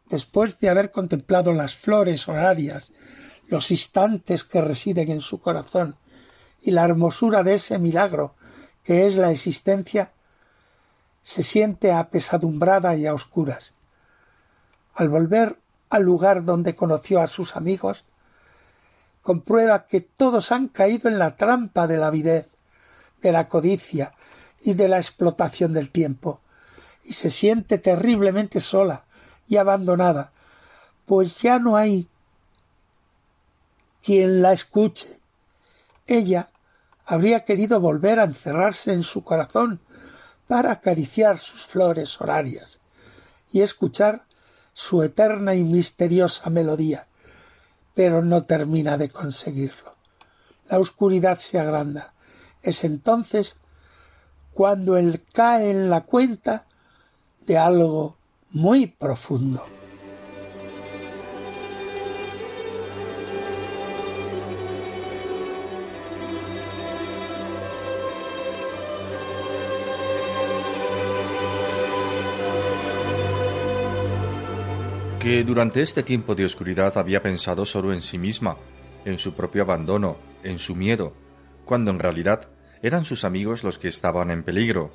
después 0.09 0.59
de 0.59 0.69
haber 0.69 0.91
contemplado 0.91 1.53
las 1.53 1.75
flores 1.75 2.29
horarias 2.29 2.91
los 3.49 3.71
instantes 3.71 4.45
que 4.45 4.61
residen 4.61 5.11
en 5.11 5.21
su 5.21 5.41
corazón 5.41 5.97
y 6.63 6.71
la 6.71 6.85
hermosura 6.85 7.43
de 7.43 7.55
ese 7.55 7.79
milagro 7.79 8.35
que 8.83 9.07
es 9.07 9.17
la 9.17 9.31
existencia, 9.31 10.13
se 11.23 11.43
siente 11.43 11.91
apesadumbrada 11.91 12.97
y 12.97 13.07
a 13.07 13.15
oscuras. 13.15 13.73
Al 14.95 15.09
volver 15.09 15.59
al 15.89 16.03
lugar 16.03 16.45
donde 16.45 16.77
conoció 16.77 17.21
a 17.21 17.27
sus 17.27 17.57
amigos, 17.57 18.05
comprueba 19.23 19.87
que 19.87 20.03
todos 20.03 20.53
han 20.53 20.69
caído 20.69 21.09
en 21.09 21.19
la 21.19 21.37
trampa 21.37 21.87
de 21.87 21.97
la 21.97 22.09
avidez, 22.09 22.47
de 23.23 23.33
la 23.33 23.49
codicia 23.49 24.13
y 24.61 24.75
de 24.75 24.87
la 24.87 24.99
explotación 24.99 25.73
del 25.73 25.91
tiempo, 25.91 26.41
y 27.05 27.15
se 27.15 27.31
siente 27.31 27.79
terriblemente 27.79 28.61
sola 28.61 29.05
y 29.49 29.57
abandonada, 29.57 30.31
pues 31.07 31.39
ya 31.41 31.59
no 31.59 31.77
hay 31.77 32.07
quien 34.05 34.43
la 34.43 34.53
escuche. 34.53 35.19
Ella 36.07 36.51
habría 37.07 37.45
querido 37.45 37.81
volver 37.81 38.21
a 38.21 38.25
encerrarse 38.25 38.93
en 38.93 39.03
su 39.03 39.25
corazón 39.25 39.81
para 40.47 40.73
acariciar 40.73 41.39
sus 41.39 41.63
flores 41.63 42.21
horarias 42.21 42.79
y 43.51 43.63
escuchar 43.63 44.25
su 44.75 45.03
eterna 45.03 45.55
y 45.55 45.65
misteriosa 45.65 46.51
melodía, 46.51 47.07
pero 47.95 48.23
no 48.23 48.45
termina 48.45 48.99
de 48.99 49.09
conseguirlo. 49.09 49.95
La 50.69 50.79
oscuridad 50.79 51.39
se 51.39 51.59
agranda. 51.59 52.13
Es 52.63 52.85
entonces 52.85 53.57
cuando 54.53 54.97
él 54.97 55.23
cae 55.33 55.71
en 55.71 55.89
la 55.89 56.03
cuenta 56.03 56.67
de 57.47 57.57
algo 57.57 58.17
muy 58.51 58.87
profundo. 58.87 59.65
Que 75.25 75.43
durante 75.43 75.81
este 75.81 76.03
tiempo 76.03 76.35
de 76.35 76.45
oscuridad 76.45 76.99
había 76.99 77.23
pensado 77.23 77.65
solo 77.65 77.95
en 77.95 78.03
sí 78.03 78.19
misma, 78.19 78.59
en 79.07 79.19
su 79.19 79.33
propio 79.33 79.63
abandono, 79.63 80.19
en 80.43 80.59
su 80.59 80.75
miedo, 80.75 81.15
cuando 81.65 81.91
en 81.91 81.99
realidad 81.99 82.51
eran 82.83 83.07
sus 83.07 83.25
amigos 83.25 83.65
los 83.65 83.79
que 83.79 83.89
estaban 83.89 84.31
en 84.31 84.43
peligro. 84.43 84.93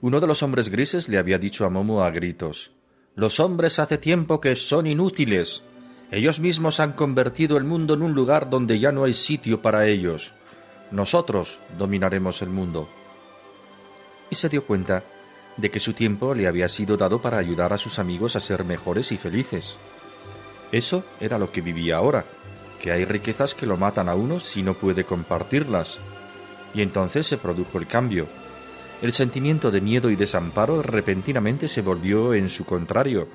Uno 0.00 0.20
de 0.20 0.28
los 0.28 0.44
hombres 0.44 0.68
grises 0.68 1.08
le 1.08 1.18
había 1.18 1.40
dicho 1.40 1.64
a 1.64 1.70
Momo 1.70 2.04
a 2.04 2.12
gritos 2.12 2.70
Los 3.16 3.40
hombres 3.40 3.80
hace 3.80 3.98
tiempo 3.98 4.40
que 4.40 4.54
son 4.54 4.86
inútiles. 4.86 5.64
Ellos 6.12 6.38
mismos 6.38 6.78
han 6.78 6.92
convertido 6.92 7.56
el 7.56 7.64
mundo 7.64 7.94
en 7.94 8.02
un 8.02 8.14
lugar 8.14 8.48
donde 8.48 8.78
ya 8.78 8.92
no 8.92 9.02
hay 9.02 9.14
sitio 9.14 9.60
para 9.60 9.88
ellos. 9.88 10.34
Nosotros 10.92 11.58
dominaremos 11.76 12.42
el 12.42 12.50
mundo. 12.50 12.88
Y 14.30 14.36
se 14.36 14.48
dio 14.48 14.64
cuenta 14.64 15.02
de 15.56 15.70
que 15.70 15.80
su 15.80 15.92
tiempo 15.92 16.34
le 16.34 16.46
había 16.46 16.68
sido 16.68 16.96
dado 16.96 17.20
para 17.20 17.38
ayudar 17.38 17.72
a 17.72 17.78
sus 17.78 17.98
amigos 17.98 18.36
a 18.36 18.40
ser 18.40 18.64
mejores 18.64 19.12
y 19.12 19.16
felices. 19.16 19.78
Eso 20.72 21.04
era 21.20 21.38
lo 21.38 21.50
que 21.50 21.60
vivía 21.60 21.96
ahora, 21.96 22.24
que 22.80 22.92
hay 22.92 23.04
riquezas 23.04 23.54
que 23.54 23.66
lo 23.66 23.76
matan 23.76 24.08
a 24.08 24.14
uno 24.14 24.40
si 24.40 24.62
no 24.62 24.74
puede 24.74 25.04
compartirlas. 25.04 25.98
Y 26.74 26.82
entonces 26.82 27.26
se 27.26 27.38
produjo 27.38 27.78
el 27.78 27.86
cambio. 27.86 28.26
El 29.02 29.12
sentimiento 29.12 29.70
de 29.70 29.80
miedo 29.80 30.10
y 30.10 30.16
desamparo 30.16 30.82
repentinamente 30.82 31.68
se 31.68 31.82
volvió 31.82 32.34
en 32.34 32.50
su 32.50 32.64
contrario. 32.64 33.28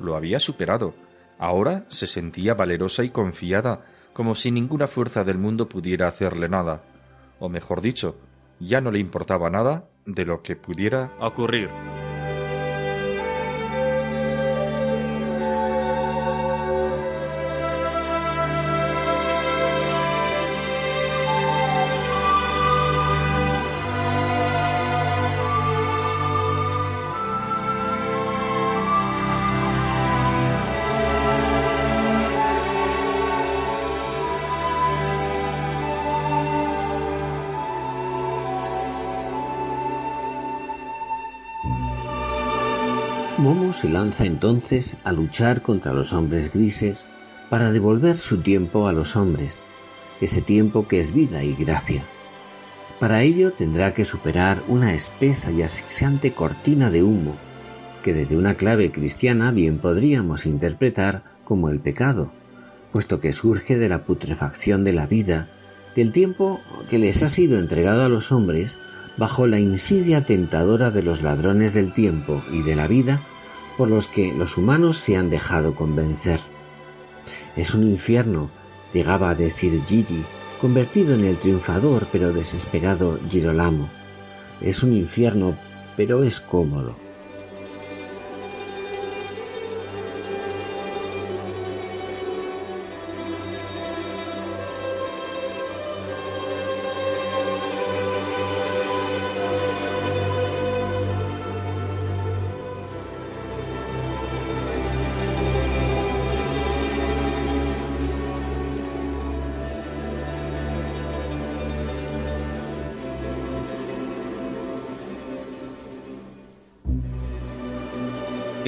Lo 0.00 0.16
había 0.16 0.40
superado. 0.40 0.94
Ahora 1.38 1.84
se 1.88 2.06
sentía 2.06 2.54
valerosa 2.54 3.04
y 3.04 3.10
confiada, 3.10 3.84
como 4.12 4.34
si 4.34 4.50
ninguna 4.50 4.86
fuerza 4.86 5.24
del 5.24 5.38
mundo 5.38 5.68
pudiera 5.68 6.08
hacerle 6.08 6.48
nada. 6.48 6.82
O 7.40 7.48
mejor 7.48 7.80
dicho, 7.80 8.16
ya 8.60 8.80
no 8.80 8.90
le 8.90 8.98
importaba 8.98 9.48
nada 9.50 9.86
de 10.06 10.24
lo 10.24 10.42
que 10.42 10.56
pudiera 10.56 11.12
ocurrir. 11.20 11.68
Momo 43.42 43.72
se 43.72 43.88
lanza 43.88 44.24
entonces 44.24 44.98
a 45.02 45.10
luchar 45.10 45.62
contra 45.62 45.92
los 45.92 46.12
hombres 46.12 46.52
grises 46.52 47.08
para 47.50 47.72
devolver 47.72 48.18
su 48.18 48.38
tiempo 48.40 48.86
a 48.86 48.92
los 48.92 49.16
hombres, 49.16 49.64
ese 50.20 50.42
tiempo 50.42 50.86
que 50.86 51.00
es 51.00 51.12
vida 51.12 51.42
y 51.42 51.56
gracia. 51.56 52.04
Para 53.00 53.22
ello 53.22 53.50
tendrá 53.50 53.94
que 53.94 54.04
superar 54.04 54.62
una 54.68 54.94
espesa 54.94 55.50
y 55.50 55.62
asfixiante 55.62 56.30
cortina 56.30 56.92
de 56.92 57.02
humo, 57.02 57.34
que 58.04 58.14
desde 58.14 58.36
una 58.36 58.54
clave 58.54 58.92
cristiana 58.92 59.50
bien 59.50 59.78
podríamos 59.78 60.46
interpretar 60.46 61.24
como 61.42 61.68
el 61.68 61.80
pecado, 61.80 62.30
puesto 62.92 63.18
que 63.18 63.32
surge 63.32 63.76
de 63.76 63.88
la 63.88 64.04
putrefacción 64.04 64.84
de 64.84 64.92
la 64.92 65.06
vida, 65.06 65.48
del 65.96 66.12
tiempo 66.12 66.60
que 66.88 67.00
les 67.00 67.24
ha 67.24 67.28
sido 67.28 67.58
entregado 67.58 68.04
a 68.04 68.08
los 68.08 68.30
hombres 68.30 68.78
bajo 69.18 69.48
la 69.48 69.58
insidia 69.58 70.24
tentadora 70.24 70.92
de 70.92 71.02
los 71.02 71.22
ladrones 71.22 71.74
del 71.74 71.92
tiempo 71.92 72.40
y 72.52 72.62
de 72.62 72.76
la 72.76 72.86
vida 72.86 73.20
por 73.76 73.88
los 73.88 74.08
que 74.08 74.32
los 74.32 74.56
humanos 74.56 74.98
se 74.98 75.16
han 75.16 75.30
dejado 75.30 75.74
convencer. 75.74 76.40
Es 77.56 77.74
un 77.74 77.82
infierno, 77.84 78.50
llegaba 78.92 79.30
a 79.30 79.34
decir 79.34 79.80
Gigi, 79.86 80.22
convertido 80.60 81.14
en 81.14 81.24
el 81.24 81.36
triunfador 81.36 82.06
pero 82.12 82.32
desesperado 82.32 83.18
Girolamo. 83.30 83.88
Es 84.60 84.82
un 84.82 84.92
infierno, 84.92 85.56
pero 85.96 86.22
es 86.22 86.40
cómodo. 86.40 87.01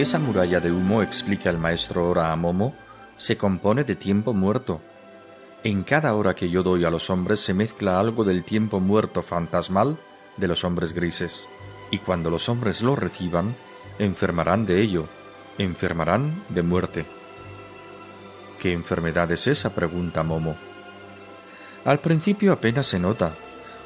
Esa 0.04 0.18
muralla 0.18 0.60
de 0.60 0.70
humo, 0.70 1.00
explica 1.00 1.48
el 1.48 1.56
maestro 1.56 2.02
ahora 2.02 2.30
a 2.30 2.36
Momo, 2.36 2.74
se 3.16 3.38
compone 3.38 3.84
de 3.84 3.96
tiempo 3.96 4.34
muerto. 4.34 4.82
En 5.62 5.82
cada 5.82 6.12
hora 6.12 6.34
que 6.34 6.50
yo 6.50 6.62
doy 6.62 6.84
a 6.84 6.90
los 6.90 7.08
hombres 7.08 7.40
se 7.40 7.54
mezcla 7.54 7.98
algo 7.98 8.22
del 8.22 8.44
tiempo 8.44 8.80
muerto 8.80 9.22
fantasmal 9.22 9.96
de 10.36 10.46
los 10.46 10.62
hombres 10.62 10.92
grises, 10.92 11.48
y 11.90 12.00
cuando 12.00 12.28
los 12.28 12.50
hombres 12.50 12.82
lo 12.82 12.94
reciban, 12.96 13.54
enfermarán 13.98 14.66
de 14.66 14.82
ello, 14.82 15.06
enfermarán 15.56 16.34
de 16.50 16.62
muerte. 16.62 17.06
¿Qué 18.60 18.74
enfermedad 18.74 19.32
es 19.32 19.46
esa? 19.46 19.70
pregunta 19.70 20.22
Momo. 20.22 20.54
Al 21.86 22.00
principio 22.00 22.52
apenas 22.52 22.88
se 22.88 22.98
nota. 22.98 23.32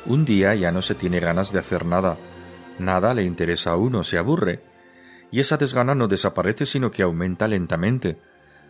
Un 0.05 0.25
día 0.25 0.53
ya 0.57 0.73
no 0.73 0.83
se 0.83 0.97
tiene 0.97 1.21
ganas 1.21 1.53
de 1.53 1.61
hacer 1.61 1.87
nada. 1.87 2.17
Nada 2.81 3.15
le 3.15 3.23
interesa 3.23 3.71
a 3.71 3.77
uno, 3.77 4.03
se 4.03 4.19
aburre 4.19 4.68
y 5.31 5.41
esa 5.41 5.57
desgana 5.57 5.95
no 5.95 6.09
desaparece 6.09 6.67
sino 6.67 6.91
que 6.91 7.03
aumenta 7.03 7.49
lentamente, 7.49 8.19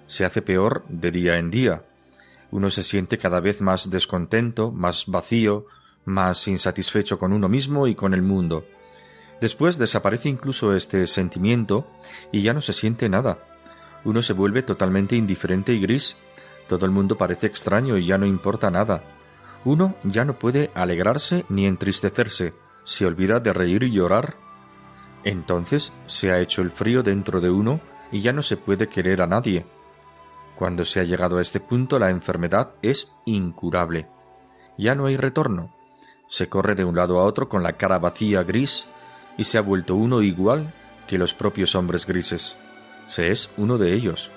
se 0.07 0.25
hace 0.25 0.43
peor 0.43 0.85
de 0.89 1.11
día 1.11 1.39
en 1.39 1.51
día. 1.51 1.83
Uno 2.51 2.71
se 2.71 2.83
siente 2.83 3.19
cada 3.19 3.41
vez 3.41 3.61
más 3.61 3.91
descontento, 3.91 4.73
más 4.73 5.05
vacío, 5.07 5.67
más 6.05 6.49
insatisfecho 6.49 7.19
con 7.19 7.33
uno 7.33 7.49
mismo 7.49 7.87
y 7.87 7.95
con 7.95 8.15
el 8.15 8.23
mundo. 8.23 8.65
Después 9.41 9.79
desaparece 9.79 10.29
incluso 10.29 10.75
este 10.75 11.07
sentimiento 11.07 11.87
y 12.33 12.43
ya 12.43 12.55
no 12.55 12.61
se 12.61 12.73
siente 12.73 13.09
nada. 13.09 13.39
Uno 14.05 14.23
se 14.23 14.33
vuelve 14.33 14.63
totalmente 14.63 15.15
indiferente 15.15 15.75
y 15.75 15.81
gris. 15.81 16.17
Todo 16.69 16.87
el 16.87 16.93
mundo 16.93 17.17
parece 17.17 17.47
extraño 17.47 17.99
y 17.99 18.07
ya 18.07 18.19
no 18.19 18.27
importa 18.27 18.71
nada. 18.71 19.05
Uno 19.65 19.95
ya 20.03 20.25
no 20.25 20.39
puede 20.39 20.71
alegrarse 20.75 21.45
ni 21.49 21.67
entristecerse, 21.67 22.55
se 22.85 23.07
olvida 23.07 23.41
de 23.41 23.53
reír 23.53 23.83
y 23.83 23.91
llorar 23.91 24.37
entonces 25.25 25.93
se 26.07 26.31
ha 26.31 26.41
hecho 26.41 26.63
el 26.63 26.71
frío 26.71 27.03
dentro 27.03 27.41
de 27.41 27.51
uno 27.51 27.81
y 28.11 28.21
ya 28.21 28.33
no 28.33 28.43
se 28.43 28.57
puede 28.57 28.89
querer 28.89 29.23
a 29.23 29.27
nadie. 29.27 29.67
Cuando 30.57 30.85
se 30.85 31.01
ha 31.01 31.05
llegado 31.05 31.39
a 31.39 31.43
este 31.43 31.61
punto 31.61 31.99
la 31.99 32.11
enfermedad 32.11 32.71
es 32.83 33.13
incurable. 33.27 34.09
Ya 34.77 34.95
no 34.95 35.07
hay 35.07 35.17
retorno. 35.17 35.75
Se 36.29 36.49
corre 36.49 36.75
de 36.75 36.85
un 36.85 36.97
lado 36.97 37.19
a 37.19 37.25
otro 37.25 37.49
con 37.49 37.63
la 37.63 37.75
cara 37.75 37.99
vacía 37.99 38.43
gris 38.43 38.89
y 39.37 39.45
se 39.45 39.59
ha 39.59 39.63
vuelto 39.63 39.95
uno 39.95 40.23
igual 40.23 40.73
que 41.07 41.19
los 41.19 41.35
propios 41.35 41.75
hombres 41.75 42.07
grises. 42.07 42.59
Se 43.07 43.31
es 43.31 43.51
uno 43.57 43.79
de 43.79 43.95
ellos. 43.95 44.31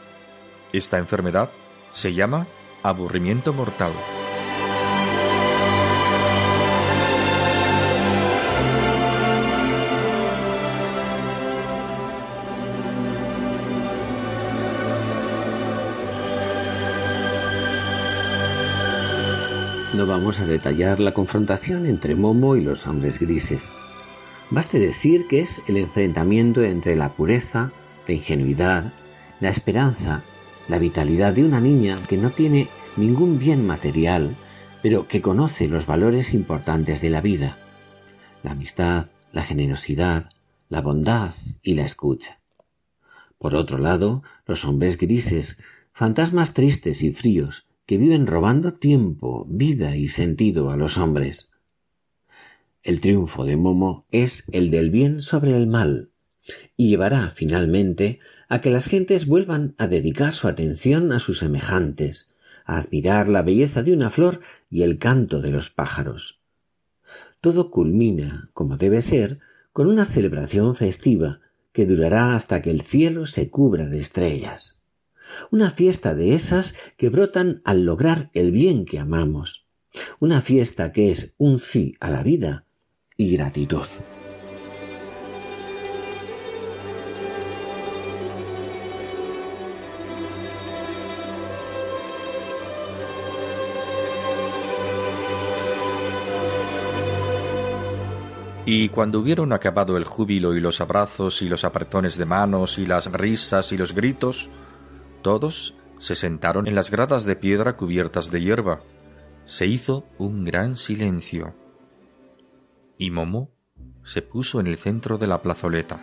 Esta 0.74 0.98
enfermedad 0.98 1.50
se 1.92 2.14
llama 2.14 2.48
aburrimiento 2.84 3.52
mortal. 3.52 3.92
Vamos 20.12 20.42
a 20.42 20.46
detallar 20.46 21.00
la 21.00 21.14
confrontación 21.14 21.86
entre 21.86 22.16
Momo 22.16 22.58
y 22.58 22.62
los 22.62 22.86
hombres 22.86 23.18
grises. 23.18 23.70
Baste 24.50 24.78
decir 24.78 25.26
que 25.30 25.40
es 25.40 25.62
el 25.70 25.78
enfrentamiento 25.78 26.64
entre 26.64 26.98
la 26.98 27.14
pureza, 27.14 27.72
la 28.06 28.14
ingenuidad, 28.14 28.92
la 29.40 29.48
esperanza, 29.48 30.22
la 30.68 30.80
vitalidad 30.80 31.32
de 31.32 31.46
una 31.46 31.62
niña 31.62 31.98
que 32.10 32.18
no 32.18 32.30
tiene 32.30 32.68
ningún 32.98 33.40
bien 33.40 33.66
material, 33.66 34.36
pero 34.84 35.08
que 35.08 35.22
conoce 35.22 35.70
los 35.70 35.86
valores 35.86 36.34
importantes 36.34 37.00
de 37.00 37.10
la 37.10 37.22
vida, 37.22 37.56
la 38.44 38.52
amistad, 38.52 39.08
la 39.32 39.44
generosidad, 39.44 40.30
la 40.68 40.82
bondad 40.82 41.32
y 41.62 41.76
la 41.76 41.86
escucha. 41.86 42.42
Por 43.38 43.56
otro 43.56 43.78
lado, 43.78 44.24
los 44.46 44.66
hombres 44.66 44.98
grises, 44.98 45.58
fantasmas 45.94 46.54
tristes 46.54 47.02
y 47.02 47.14
fríos, 47.14 47.66
que 47.92 47.98
viven 47.98 48.26
robando 48.26 48.76
tiempo, 48.76 49.46
vida 49.50 49.98
y 49.98 50.08
sentido 50.08 50.72
a 50.72 50.78
los 50.78 50.98
hombres. 50.98 51.52
El 52.84 53.02
triunfo 53.02 53.44
de 53.44 53.58
Momo 53.58 54.06
es 54.12 54.46
el 54.54 54.72
del 54.72 54.92
bien 54.92 55.22
sobre 55.22 55.58
el 55.58 55.68
mal, 55.68 56.10
y 56.78 56.88
llevará 56.88 57.32
finalmente 57.32 58.22
a 58.48 58.62
que 58.62 58.70
las 58.70 58.86
gentes 58.86 59.28
vuelvan 59.28 59.76
a 59.78 59.88
dedicar 59.88 60.32
su 60.32 60.48
atención 60.48 61.12
a 61.12 61.20
sus 61.20 61.40
semejantes, 61.40 62.34
a 62.64 62.78
admirar 62.78 63.28
la 63.28 63.42
belleza 63.42 63.84
de 63.84 63.92
una 63.92 64.10
flor 64.10 64.40
y 64.70 64.84
el 64.84 64.98
canto 64.98 65.42
de 65.42 65.52
los 65.52 65.70
pájaros. 65.70 66.40
Todo 67.42 67.72
culmina, 67.72 68.52
como 68.54 68.78
debe 68.78 69.02
ser, 69.02 69.40
con 69.74 69.88
una 69.88 70.06
celebración 70.06 70.78
festiva 70.78 71.42
que 71.74 71.86
durará 71.86 72.38
hasta 72.38 72.62
que 72.62 72.72
el 72.72 72.84
cielo 72.84 73.26
se 73.26 73.50
cubra 73.50 73.88
de 73.88 74.00
estrellas. 74.00 74.81
Una 75.50 75.72
fiesta 75.72 76.16
de 76.16 76.34
esas 76.34 76.76
que 76.98 77.10
brotan 77.10 77.62
al 77.66 77.86
lograr 77.86 78.30
el 78.34 78.52
bien 78.52 78.86
que 78.86 79.00
amamos, 79.00 79.66
una 80.20 80.42
fiesta 80.42 80.92
que 80.92 81.12
es 81.12 81.34
un 81.38 81.60
sí 81.60 81.96
a 82.00 82.10
la 82.10 82.24
vida 82.24 82.66
y 83.18 83.36
gratitud. 83.36 83.88
Y 98.74 98.88
cuando 98.88 99.20
hubieron 99.20 99.52
acabado 99.52 99.98
el 99.98 100.06
júbilo 100.06 100.56
y 100.56 100.62
los 100.62 100.80
abrazos 100.80 101.42
y 101.42 101.50
los 101.50 101.66
apretones 101.66 102.18
de 102.18 102.26
manos 102.26 102.78
y 102.78 102.86
las 102.86 103.12
risas 103.12 103.74
y 103.74 103.78
los 103.78 103.94
gritos, 103.94 104.50
todos 105.22 105.76
se 106.00 106.16
sentaron 106.16 106.68
en 106.68 106.76
las 106.76 106.90
gradas 106.90 107.26
de 107.26 107.36
piedra 107.36 107.78
cubiertas 107.78 108.32
de 108.32 108.42
hierba. 108.42 108.82
Se 109.46 109.68
hizo 109.68 110.06
un 110.18 110.44
gran 110.44 110.76
silencio. 110.76 111.54
Y 112.98 113.12
Momo 113.12 113.52
se 114.04 114.22
puso 114.22 114.60
en 114.60 114.68
el 114.68 114.78
centro 114.78 115.18
de 115.18 115.28
la 115.28 115.42
plazoleta. 115.42 116.00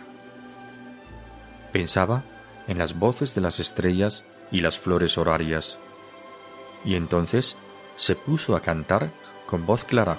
Pensaba 1.71 2.23
en 2.67 2.77
las 2.77 2.97
voces 2.97 3.35
de 3.35 3.41
las 3.41 3.59
estrellas 3.59 4.25
y 4.51 4.61
las 4.61 4.79
flores 4.79 5.17
horarias. 5.17 5.79
Y 6.85 6.95
entonces 6.95 7.57
se 7.95 8.15
puso 8.15 8.55
a 8.55 8.61
cantar 8.61 9.09
con 9.45 9.65
voz 9.65 9.83
clara. 9.83 10.17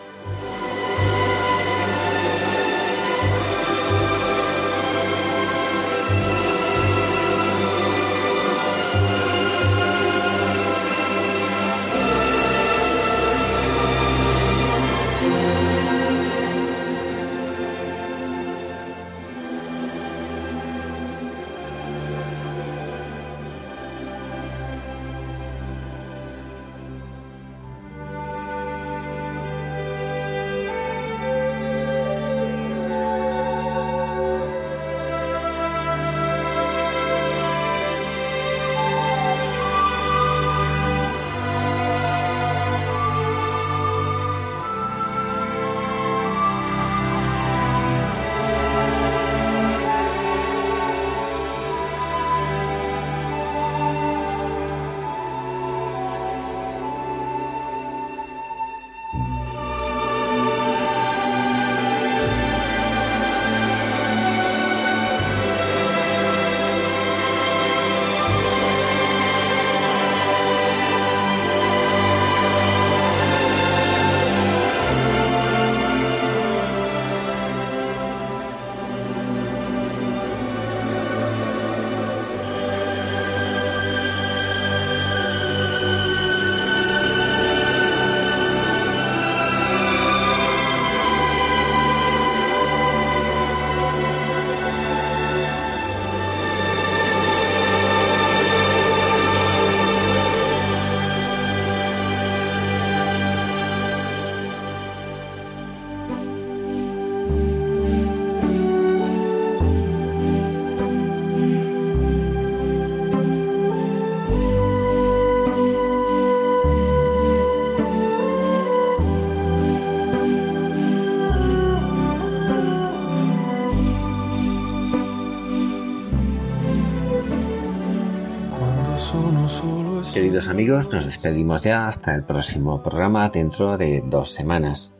Queridos 130.12 130.48
amigos, 130.48 130.92
nos 130.92 131.06
despedimos 131.06 131.62
ya 131.62 131.88
hasta 131.88 132.14
el 132.14 132.22
próximo 132.22 132.82
programa 132.82 133.30
dentro 133.30 133.78
de 133.78 134.02
dos 134.04 134.32
semanas. 134.32 134.92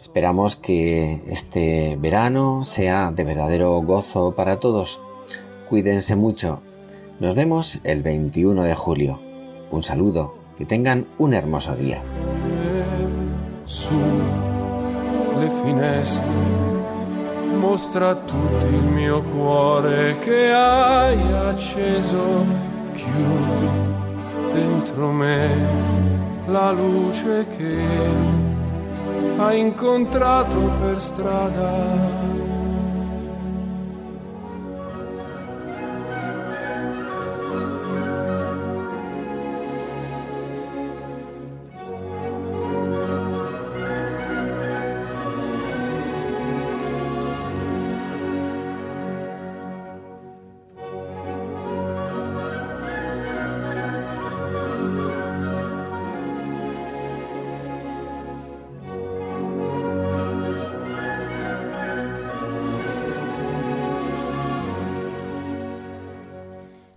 Esperamos 0.00 0.54
que 0.54 1.22
este 1.28 1.96
verano 2.00 2.62
sea 2.62 3.10
de 3.10 3.24
verdadero 3.24 3.80
gozo 3.82 4.34
para 4.36 4.60
todos. 4.60 5.00
Cuídense 5.68 6.14
mucho. 6.14 6.60
Nos 7.18 7.34
vemos 7.34 7.80
el 7.82 8.02
21 8.02 8.62
de 8.62 8.74
julio. 8.74 9.18
Un 9.70 9.82
saludo. 9.82 10.34
Que 10.56 10.64
tengan 10.64 11.06
un 11.18 11.34
hermoso 11.34 11.74
día. 11.74 12.02
mostra 17.60 18.14
tutto 18.14 18.68
il 18.68 18.82
mio 18.82 19.22
cuore 19.22 20.18
che 20.18 20.50
hai 20.50 21.32
acceso, 21.32 22.44
chiudi 22.92 23.70
dentro 24.52 25.10
me 25.12 25.48
la 26.46 26.70
luce 26.72 27.46
che 27.56 27.78
hai 29.36 29.60
incontrato 29.60 30.58
per 30.80 31.00
strada 31.00 32.19